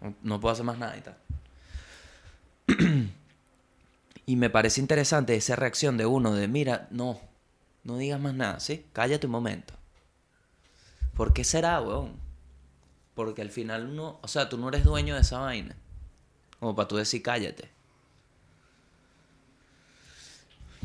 [0.00, 1.16] No, no puedo hacer más nada y tal.
[4.28, 7.20] Y me parece interesante esa reacción de uno de, mira, no,
[7.84, 8.84] no digas más nada, ¿sí?
[8.92, 9.72] Cállate un momento.
[11.14, 12.14] ¿Por qué será, weón?
[13.14, 15.76] Porque al final uno, o sea, tú no eres dueño de esa vaina.
[16.58, 17.70] Como para tú decir cállate.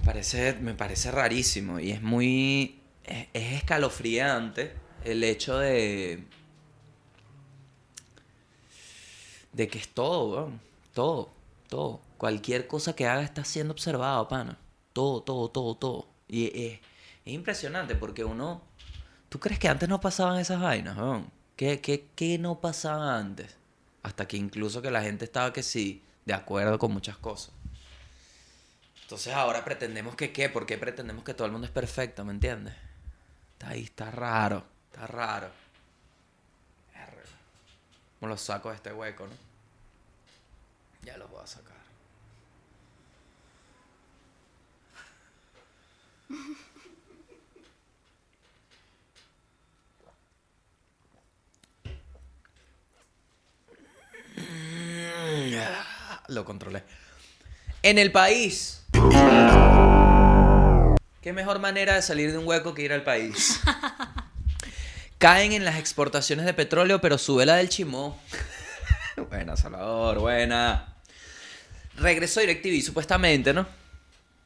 [0.04, 4.74] Parece, me parece rarísimo y es muy, es, es escalofriante
[5.04, 6.26] el hecho de,
[9.54, 10.52] de que es todo.
[10.94, 11.32] Todo,
[11.70, 12.02] todo.
[12.18, 14.58] Cualquier cosa que haga está siendo observado, pana.
[14.94, 16.08] Todo, todo, todo, todo.
[16.28, 16.80] Y es,
[17.26, 18.62] es impresionante porque uno...
[19.30, 21.32] ¿Tú crees que antes no pasaban esas vainas, weón?
[21.56, 23.56] ¿Qué, qué, qué no pasaba antes?
[24.04, 27.54] Hasta que incluso que la gente estaba que sí, de acuerdo con muchas cosas.
[29.12, 32.32] Entonces ahora pretendemos que qué, ¿por qué pretendemos que todo el mundo es perfecto, ¿me
[32.32, 32.74] entiendes?
[33.52, 35.50] Está ahí, está raro, está raro.
[38.22, 39.34] ¿Cómo lo saco de este hueco, no?
[41.04, 41.76] Ya los voy a sacar.
[56.30, 56.86] Lo controlé.
[57.84, 58.81] En el país.
[61.22, 63.62] ¿Qué mejor manera de salir de un hueco que ir al país?
[65.18, 68.20] Caen en las exportaciones de petróleo, pero sube la del chimó.
[69.30, 70.96] buena, Salvador, buena.
[71.96, 73.68] Regresó DirecTV, supuestamente, ¿no?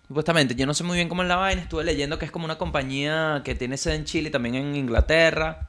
[0.07, 1.61] Supuestamente, yo no sé muy bien cómo es la vaina.
[1.61, 4.75] Estuve leyendo que es como una compañía que tiene sede en Chile y también en
[4.75, 5.65] Inglaterra.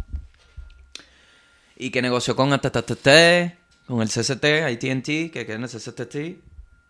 [1.76, 3.08] Y que negoció con ATTT,
[3.86, 6.16] con el CCT, ATT, que queda en el CCTT,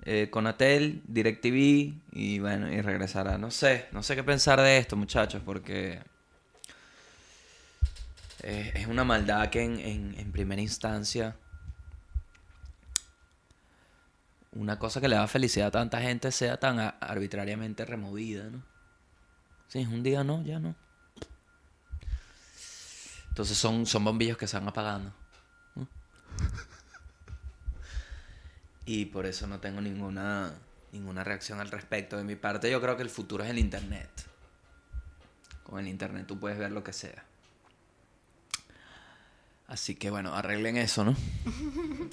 [0.09, 3.39] eh, con Atel, DirecTV y bueno, y regresará.
[3.39, 6.01] No sé, no sé qué pensar de esto, muchachos, porque
[8.45, 11.35] eh, es una maldad que en, en, primera instancia
[14.53, 18.63] una cosa que le da felicidad a tanta gente sea tan arbitrariamente removida, ¿no?
[19.67, 20.77] Sí, un día no, ya no.
[23.31, 25.13] Entonces son, son bombillos que se van apagando.
[25.75, 25.89] ¿no?
[28.87, 30.55] Y por eso no tengo ninguna,
[30.93, 32.17] ninguna reacción al respecto.
[32.17, 34.09] De mi parte, yo creo que el futuro es el Internet.
[35.65, 37.25] Con el Internet tú puedes ver lo que sea.
[39.67, 41.17] Así que bueno, arreglen eso, ¿no?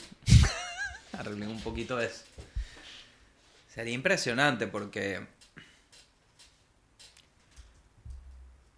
[1.13, 2.24] arreglen un poquito eso.
[3.71, 5.28] Sería impresionante porque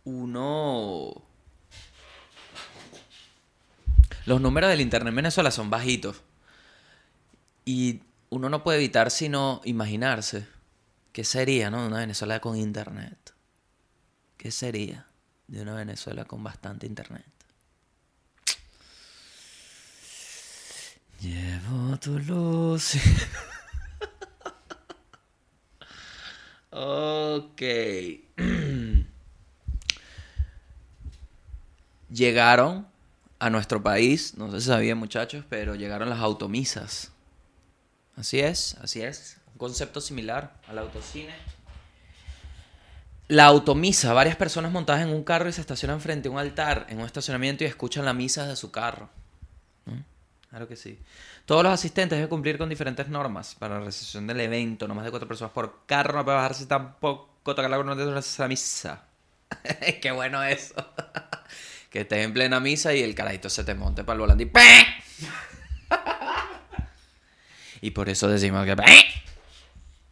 [0.03, 1.21] uno...
[4.25, 6.21] Los números del Internet en Venezuela son bajitos.
[7.65, 10.47] Y uno no puede evitar sino imaginarse
[11.11, 11.85] qué sería, ¿no?
[11.85, 13.33] Una Venezuela con Internet.
[14.37, 15.07] ¿Qué sería
[15.47, 17.25] de una Venezuela con bastante Internet?
[21.21, 22.95] Llevo tu luz.
[26.69, 27.61] ok.
[32.11, 32.87] Llegaron
[33.39, 37.11] a nuestro país, no sé si sabían muchachos, pero llegaron las automisas.
[38.17, 39.37] Así es, así es.
[39.53, 41.33] Un concepto similar al autocine.
[43.27, 46.85] La automisa, varias personas montadas en un carro y se estacionan frente a un altar
[46.89, 49.09] en un estacionamiento y escuchan la misa de su carro.
[49.85, 49.99] ¿Mm?
[50.49, 50.99] Claro que sí.
[51.45, 54.87] Todos los asistentes deben cumplir con diferentes normas para la recepción del evento.
[54.87, 58.05] No más de cuatro personas por carro, no puede bajarse tampoco tocar la corona de
[58.05, 59.03] la misa.
[60.01, 60.75] Qué bueno eso.
[61.89, 64.51] que estés en plena misa y el carajito se te monte para el volante y.
[67.85, 68.75] Y por eso decimos que...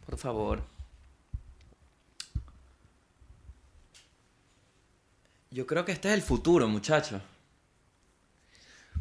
[0.06, 0.62] Por favor.
[5.50, 7.20] Yo creo que este es el futuro, muchachos.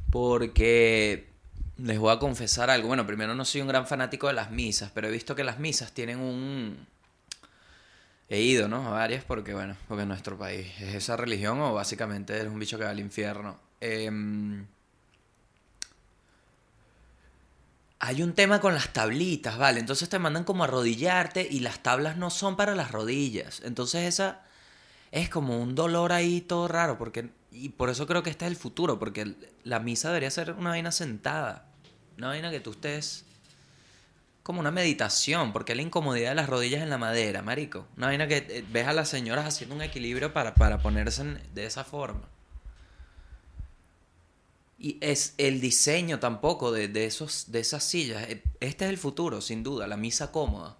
[0.09, 1.27] Porque
[1.77, 2.87] les voy a confesar algo.
[2.87, 5.59] Bueno, primero no soy un gran fanático de las misas, pero he visto que las
[5.59, 6.87] misas tienen un...
[8.27, 8.87] He ido, ¿no?
[8.87, 12.79] A varias porque, bueno, porque nuestro país es esa religión o básicamente eres un bicho
[12.79, 13.59] que va al infierno.
[13.79, 14.65] Em,
[18.05, 19.79] Hay un tema con las tablitas, ¿vale?
[19.79, 23.61] Entonces te mandan como a arrodillarte y las tablas no son para las rodillas.
[23.63, 24.41] Entonces esa
[25.11, 28.51] es como un dolor ahí todo raro, porque y por eso creo que este es
[28.51, 31.67] el futuro, porque la misa debería ser una vaina sentada,
[32.17, 33.23] una vaina que tú estés
[34.43, 38.27] como una meditación, porque la incomodidad de las rodillas en la madera, marico, una vaina
[38.27, 42.27] que eh, ves a las señoras haciendo un equilibrio para, para ponerse de esa forma.
[44.83, 48.23] Y es el diseño tampoco de, de esos, de esas sillas.
[48.29, 50.77] Eh, Este es el futuro, sin duda, la misa cómoda.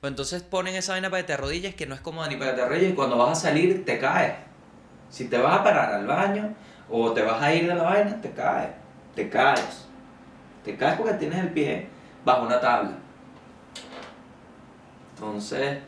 [0.00, 2.50] Pues entonces ponen esa vaina para que te arrodilles que no es cómoda ni para
[2.50, 4.34] que te arrodilles y cuando vas a salir te caes.
[5.10, 6.54] Si te vas a parar al baño
[6.90, 8.70] o te vas a ir de la vaina, te caes.
[9.14, 9.86] Te caes.
[10.64, 11.88] Te caes porque tienes el pie
[12.24, 12.98] bajo una tabla.
[15.14, 15.78] Entonces,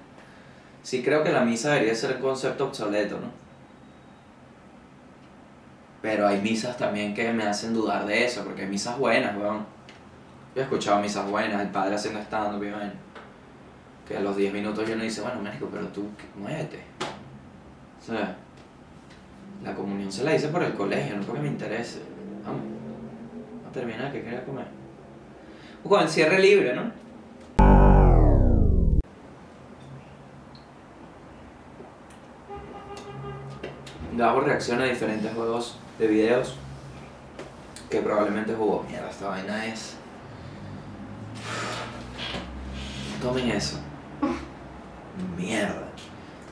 [0.83, 3.33] sí creo que la misa debería ser un concepto obsoleto, ¿no?
[6.01, 9.67] Pero hay misas también que me hacen dudar de eso, porque hay misas buenas, weón.
[10.55, 12.65] Yo he escuchado misas buenas, el padre haciendo stand-up.
[14.07, 16.83] Que a los 10 minutos yo no dice, bueno, médico, pero tú, ¿qué- muévete.
[18.01, 18.37] O sea,
[19.63, 22.01] la comunión se la hice por el colegio, no porque me interese.
[22.45, 22.63] Vamos,
[23.69, 24.67] a terminar, que quería comer.
[25.87, 26.91] Con el cierre libre, ¿no?
[34.17, 36.55] Gabo reacciona a diferentes juegos de videos
[37.91, 38.85] que probablemente jugó.
[38.89, 39.95] Mierda, esta vaina es.
[43.23, 43.79] Tomen eso.
[45.37, 45.89] Mierda.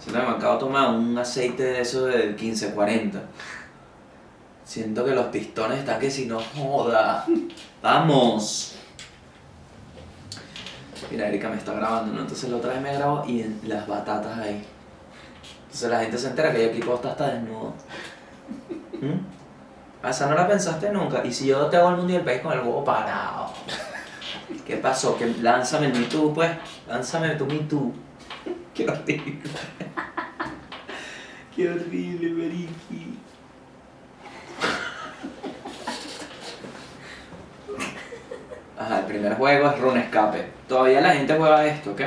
[0.00, 3.22] Siento que me acabo de tomar un aceite de eso del 1540.
[4.64, 7.24] Siento que los pistones están que si no joda.
[7.82, 8.76] Vamos.
[11.10, 12.20] Mira, Erika me está grabando, ¿no?
[12.22, 14.64] Entonces la otra vez me grabó y las batatas ahí.
[15.64, 17.74] Entonces la gente se entera que yo aquí puedo estar hasta desnudo.
[19.00, 19.35] ¿Mm?
[20.06, 21.24] Ah, Esa no la pensaste nunca.
[21.24, 23.52] Y si yo te hago el mundo y el país con el huevo parado.
[24.64, 25.18] ¿Qué pasó?
[25.18, 26.48] Que lánzame el Me Too, pues.
[26.86, 27.92] Lánzame tu Me Too.
[28.74, 29.40] Qué horrible.
[31.56, 33.18] Qué horrible, Meriki.
[38.78, 40.46] Ajá, el primer juego es Run Escape.
[40.68, 42.00] Todavía la gente juega esto, ¿ok?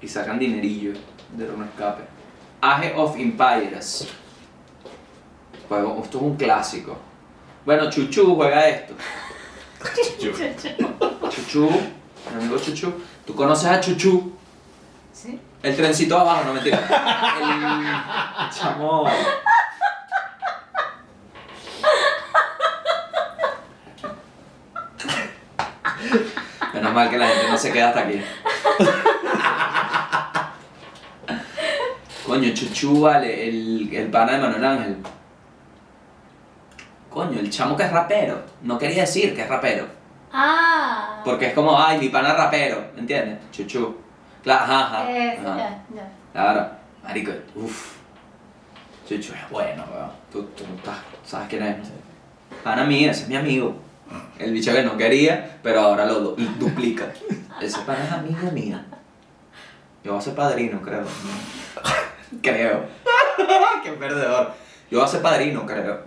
[0.00, 0.92] Y sacan dinerillo
[1.36, 2.04] de Run Escape.
[2.60, 4.08] Age of Empires.
[5.68, 6.96] Juego, esto es un clásico.
[7.64, 8.94] Bueno, Chuchu juega esto.
[11.28, 12.92] Chuchu, mi amigo Chuchu.
[13.26, 14.32] ¿Tú conoces a Chuchu?
[15.12, 15.40] ¿Sí?
[15.62, 16.78] El trencito abajo, no mentira.
[16.78, 19.08] El chamo.
[26.72, 28.22] Menos mal que la gente no se queda hasta aquí.
[32.26, 34.96] Coño, Chuchu, vale, el, el pana de Manuel Ángel.
[37.16, 38.42] Coño, el chamo que es rapero.
[38.60, 39.86] No quería decir que es rapero.
[40.30, 41.22] Ah.
[41.24, 43.38] Porque es como, ay, mi pana rapero, ¿entiendes?
[43.50, 43.96] Chuchu.
[44.42, 45.10] Claro, ajá, ajá.
[45.10, 45.56] Eh, ajá.
[45.56, 46.08] ya, ya.
[46.34, 46.70] Claro,
[47.02, 47.94] marico, uff.
[49.08, 50.10] Chuchu es bueno, weón.
[50.30, 51.88] Tú, tú estás- sabes quién es.
[52.62, 53.74] Pana mía, ese es mi amigo.
[54.38, 57.06] El bicho que no quería, pero ahora lo du- duplica.
[57.62, 58.78] Ese pana es amigo mío.
[60.04, 61.02] Yo voy a ser padrino, creo.
[62.42, 62.84] creo.
[63.82, 64.52] Qué perdedor.
[64.90, 66.02] Yo voy a ser padrino, creo.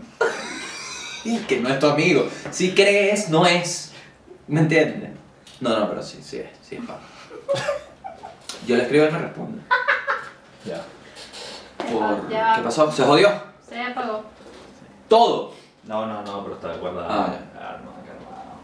[1.23, 2.27] Y que no es tu amigo.
[2.51, 3.91] Si crees, no es.
[4.47, 5.11] ¿Me entiendes?
[5.59, 6.81] No, no, pero sí, sí es, sí es.
[8.67, 9.61] Yo le escribo y me responde.
[10.65, 10.81] Ya.
[11.77, 12.29] Por...
[12.29, 12.55] Ya.
[12.55, 12.91] ¿Qué pasó?
[12.91, 13.29] ¿Se jodió?
[13.67, 14.23] Se apagó.
[15.07, 15.53] Todo.
[15.85, 17.07] No, no, no, pero está guardado.
[17.09, 18.55] Ah, Calma, calma.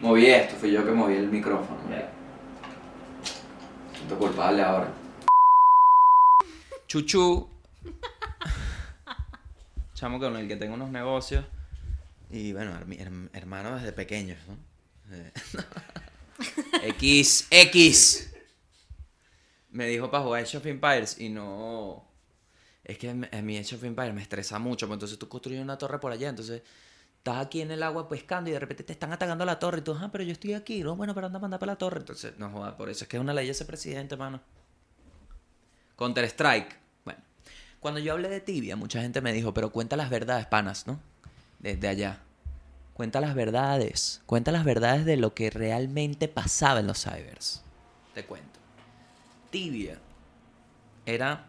[0.00, 1.78] Moví esto, fui yo que moví el micrófono.
[1.90, 2.08] Ya.
[3.96, 4.88] Siento culpable ahora.
[6.86, 7.48] Chuchu.
[10.02, 11.44] Chamo con el que tengo unos negocios.
[12.28, 14.56] Y bueno, herm- hermano desde pequeños, ¿no?
[15.14, 15.32] Eh,
[16.88, 18.34] X, X.
[19.70, 22.04] Me dijo para jugar Age of Empires y no.
[22.82, 25.78] Es que a mi Age of Empires me estresa mucho, porque entonces tú construyes una
[25.78, 26.62] torre por allá, entonces
[27.18, 29.82] estás aquí en el agua pescando y de repente te están atacando la torre y
[29.82, 32.00] tú, ah, pero yo estoy aquí, no, bueno, pero anda a mandar para la torre.
[32.00, 34.40] Entonces, no joda, por eso es que es una ley ese presidente, mano.
[35.96, 36.81] Counter Strike.
[37.82, 41.00] Cuando yo hablé de tibia, mucha gente me dijo, pero cuenta las verdades, panas, ¿no?
[41.58, 42.20] Desde allá.
[42.94, 44.22] Cuenta las verdades.
[44.24, 47.60] Cuenta las verdades de lo que realmente pasaba en los cybers.
[48.14, 48.60] Te cuento.
[49.50, 49.98] Tibia
[51.06, 51.46] era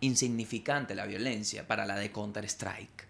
[0.00, 3.06] insignificante la violencia para la de Counter Strike.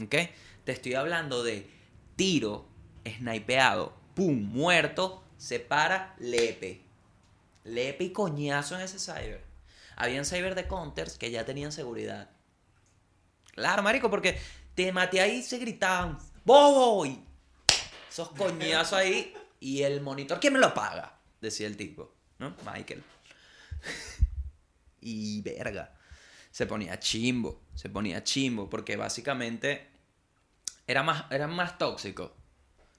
[0.00, 0.14] ¿Ok?
[0.62, 1.68] Te estoy hablando de
[2.14, 2.66] tiro,
[3.04, 6.82] snipeado, pum, muerto, se para, lepe.
[7.64, 9.53] Lepe y coñazo en ese cyber.
[9.96, 12.30] Habían cyber de counters que ya tenían seguridad.
[13.52, 14.38] Claro, marico, porque
[14.74, 17.06] te maté ahí y se gritaban, ¡Bobo!
[17.06, 17.24] Y
[18.10, 19.34] esos coñazos ahí.
[19.60, 21.18] Y el monitor, ¿quién me lo paga?
[21.40, 22.54] Decía el tipo, ¿no?
[22.64, 23.02] Michael.
[25.00, 25.94] y verga.
[26.50, 29.88] Se ponía chimbo, se ponía chimbo, porque básicamente
[30.86, 32.36] era más, era más tóxico.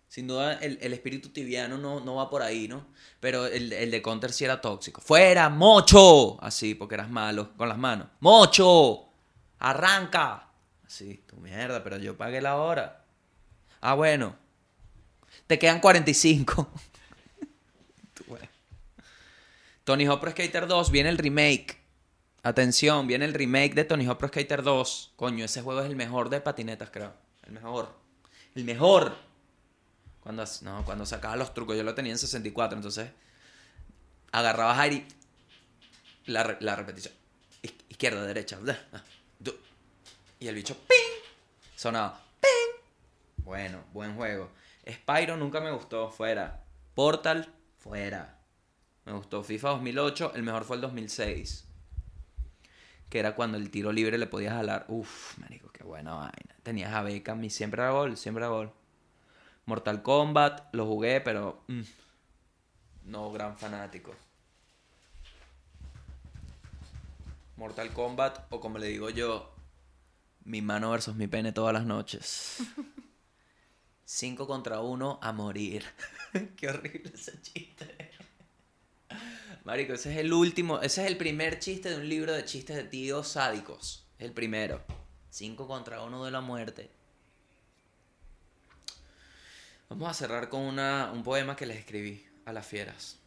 [0.07, 2.87] Sin duda, el, el espíritu tibiano no, no va por ahí, ¿no?
[3.19, 5.01] Pero el, el de Counter sí era tóxico.
[5.01, 6.41] ¡Fuera, mocho!
[6.41, 8.07] Así, porque eras malo con las manos.
[8.19, 9.09] ¡Mocho!
[9.59, 10.49] ¡Arranca!
[10.85, 13.03] Así, tu mierda, pero yo pagué la hora.
[13.81, 14.35] Ah, bueno.
[15.47, 16.69] Te quedan 45.
[18.13, 18.47] Tú, bueno.
[19.83, 21.77] Tony Hawk Pro Skater 2, viene el remake.
[22.43, 25.13] Atención, viene el remake de Tony Hawk Pro Skater 2.
[25.15, 27.13] Coño, ese juego es el mejor de patinetas, creo.
[27.43, 27.89] El mejor.
[28.53, 29.15] El mejor.
[30.25, 33.11] Cuando, no, cuando sacaba los trucos, yo lo tenía en 64, entonces
[34.31, 35.05] agarrabas aire
[36.25, 37.13] y la, la repetición.
[37.61, 38.57] Iz- Izquierda, derecha.
[38.93, 39.03] ah,
[40.39, 41.29] Y el bicho, ¡ping!
[41.75, 42.81] Sonaba, ¡ping!
[43.45, 44.49] Bueno, buen juego.
[44.89, 46.63] Spyro nunca me gustó, fuera.
[46.95, 47.47] Portal,
[47.77, 48.39] fuera.
[49.05, 51.65] Me gustó FIFA 2008, el mejor fue el 2006.
[53.11, 54.85] Que era cuando el tiro libre le podías jalar.
[54.87, 56.55] Uf, marico, qué buena vaina.
[56.63, 58.73] Tenías a Beckham y siempre era gol, siempre era gol.
[59.65, 61.63] Mortal Kombat, lo jugué, pero...
[61.67, 61.81] mm,
[63.05, 64.13] no gran fanático.
[67.57, 69.53] Mortal Kombat, o como le digo yo,
[70.43, 72.57] mi mano versus mi pene todas las noches.
[74.05, 75.83] Cinco contra uno a morir.
[76.57, 78.11] Qué horrible ese chiste.
[79.63, 82.75] Marico, ese es el último, ese es el primer chiste de un libro de chistes
[82.75, 84.05] de tíos sádicos.
[84.19, 84.81] Es el primero.
[85.31, 86.91] Cinco contra uno de la muerte.
[89.89, 93.19] Vamos a cerrar con una, un poema que les escribí a las fieras.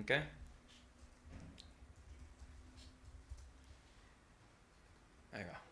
[0.00, 0.10] ¿Ok?
[5.32, 5.62] Ahí va.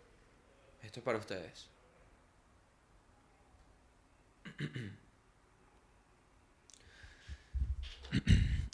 [0.83, 1.69] Esto es para ustedes.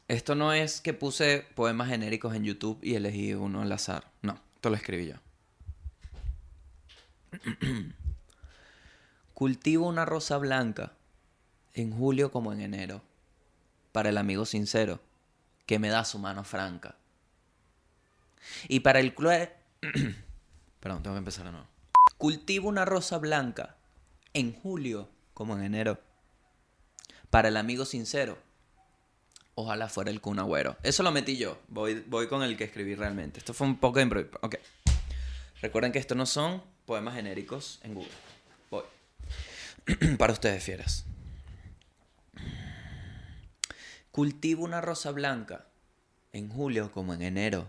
[0.08, 4.10] Esto no es que puse poemas genéricos en YouTube y elegí uno al azar.
[4.22, 5.14] No, esto lo escribí yo.
[9.40, 10.92] Cultivo una rosa blanca
[11.72, 13.00] en julio como en enero,
[13.90, 15.00] para el amigo sincero
[15.64, 16.96] que me da su mano franca.
[18.68, 19.48] Y para el cruel...
[20.80, 21.66] Perdón, tengo que empezar de nuevo.
[22.18, 23.76] Cultivo una rosa blanca
[24.34, 25.98] en julio como en enero,
[27.30, 28.36] para el amigo sincero.
[29.54, 30.76] Ojalá fuera el Kun Agüero.
[30.82, 31.58] Eso lo metí yo.
[31.68, 33.38] Voy, voy con el que escribí realmente.
[33.38, 34.38] Esto fue un poco de improviso.
[34.42, 34.56] Ok.
[35.62, 38.29] Recuerden que estos no son poemas genéricos en Google.
[40.18, 41.06] Para ustedes, fieras.
[44.10, 45.66] Cultivo una rosa blanca
[46.32, 47.68] en julio como en enero.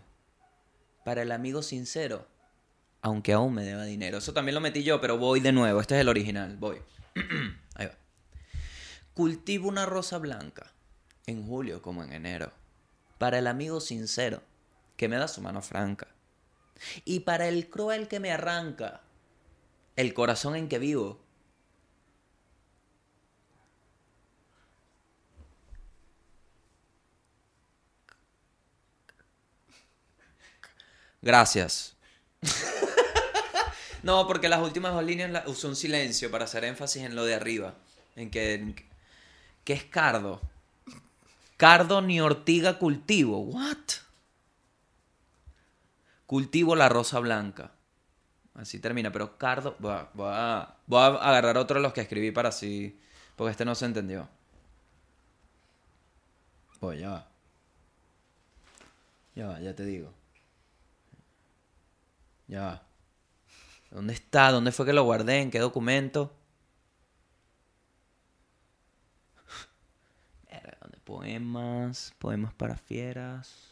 [1.05, 2.28] Para el amigo sincero,
[3.01, 4.20] aunque aún me deba dinero.
[4.20, 5.82] Eso también lo metí yo, pero voy de nuevo.
[5.82, 6.57] Este es el original.
[6.57, 6.82] Voy.
[7.76, 7.95] Ahí va.
[9.14, 10.72] Cultivo una rosa blanca
[11.26, 12.51] en julio como en enero.
[13.18, 14.41] Para el amigo sincero
[14.97, 16.07] que me da su mano franca.
[17.05, 19.01] Y para el cruel que me arranca
[19.95, 21.20] el corazón en que vivo.
[31.22, 31.95] Gracias.
[34.03, 37.36] no, porque las últimas dos líneas usé un silencio para hacer énfasis en lo de
[37.36, 37.76] arriba.
[38.15, 38.86] En que, en que-
[39.63, 40.41] ¿qué es cardo?
[41.57, 43.39] Cardo ni ortiga cultivo.
[43.41, 43.78] What?
[46.26, 47.72] Cultivo la rosa blanca.
[48.55, 49.76] Así termina, pero cardo.
[49.80, 52.99] Voy a, voy a- voy a agarrar otro de los que escribí para así.
[53.36, 54.28] Porque este no se entendió.
[56.80, 57.28] Voy, ya va.
[59.36, 60.13] Ya va, ya te digo.
[62.52, 62.84] Ya.
[63.91, 64.52] ¿Dónde está?
[64.52, 65.39] ¿Dónde fue que lo guardé?
[65.39, 66.36] ¿En qué documento?
[70.82, 70.97] ¿dónde?
[71.06, 73.70] Poemas, poemas para fieras.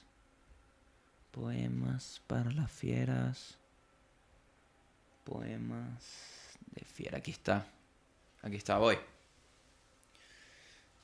[1.32, 3.58] Poemas para las fieras.
[5.26, 7.18] Poemas de fiera.
[7.18, 7.68] Aquí está.
[8.42, 8.98] Aquí está, voy.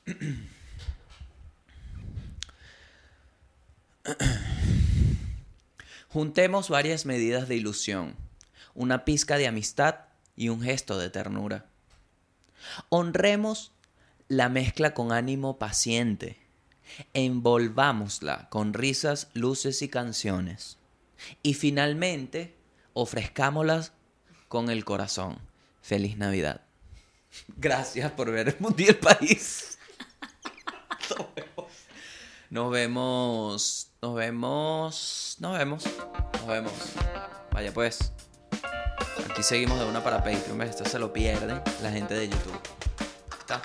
[6.16, 8.16] Juntemos varias medidas de ilusión,
[8.74, 9.96] una pizca de amistad
[10.34, 11.66] y un gesto de ternura.
[12.88, 13.72] Honremos
[14.26, 16.38] la mezcla con ánimo paciente.
[17.12, 20.78] Envolvámosla con risas, luces y canciones.
[21.42, 22.56] Y finalmente,
[22.94, 23.92] ofrezcámoslas
[24.48, 25.38] con el corazón.
[25.82, 26.62] Feliz Navidad.
[27.58, 29.76] Gracias por ver el el País.
[32.48, 33.90] Nos vemos.
[34.06, 35.36] Nos vemos.
[35.40, 35.84] Nos vemos.
[36.34, 36.72] Nos vemos.
[37.50, 38.12] Vaya pues.
[39.28, 40.62] Aquí seguimos de una para Patreon.
[40.62, 42.60] Esto se lo pierde la gente de YouTube.
[43.40, 43.60] Está.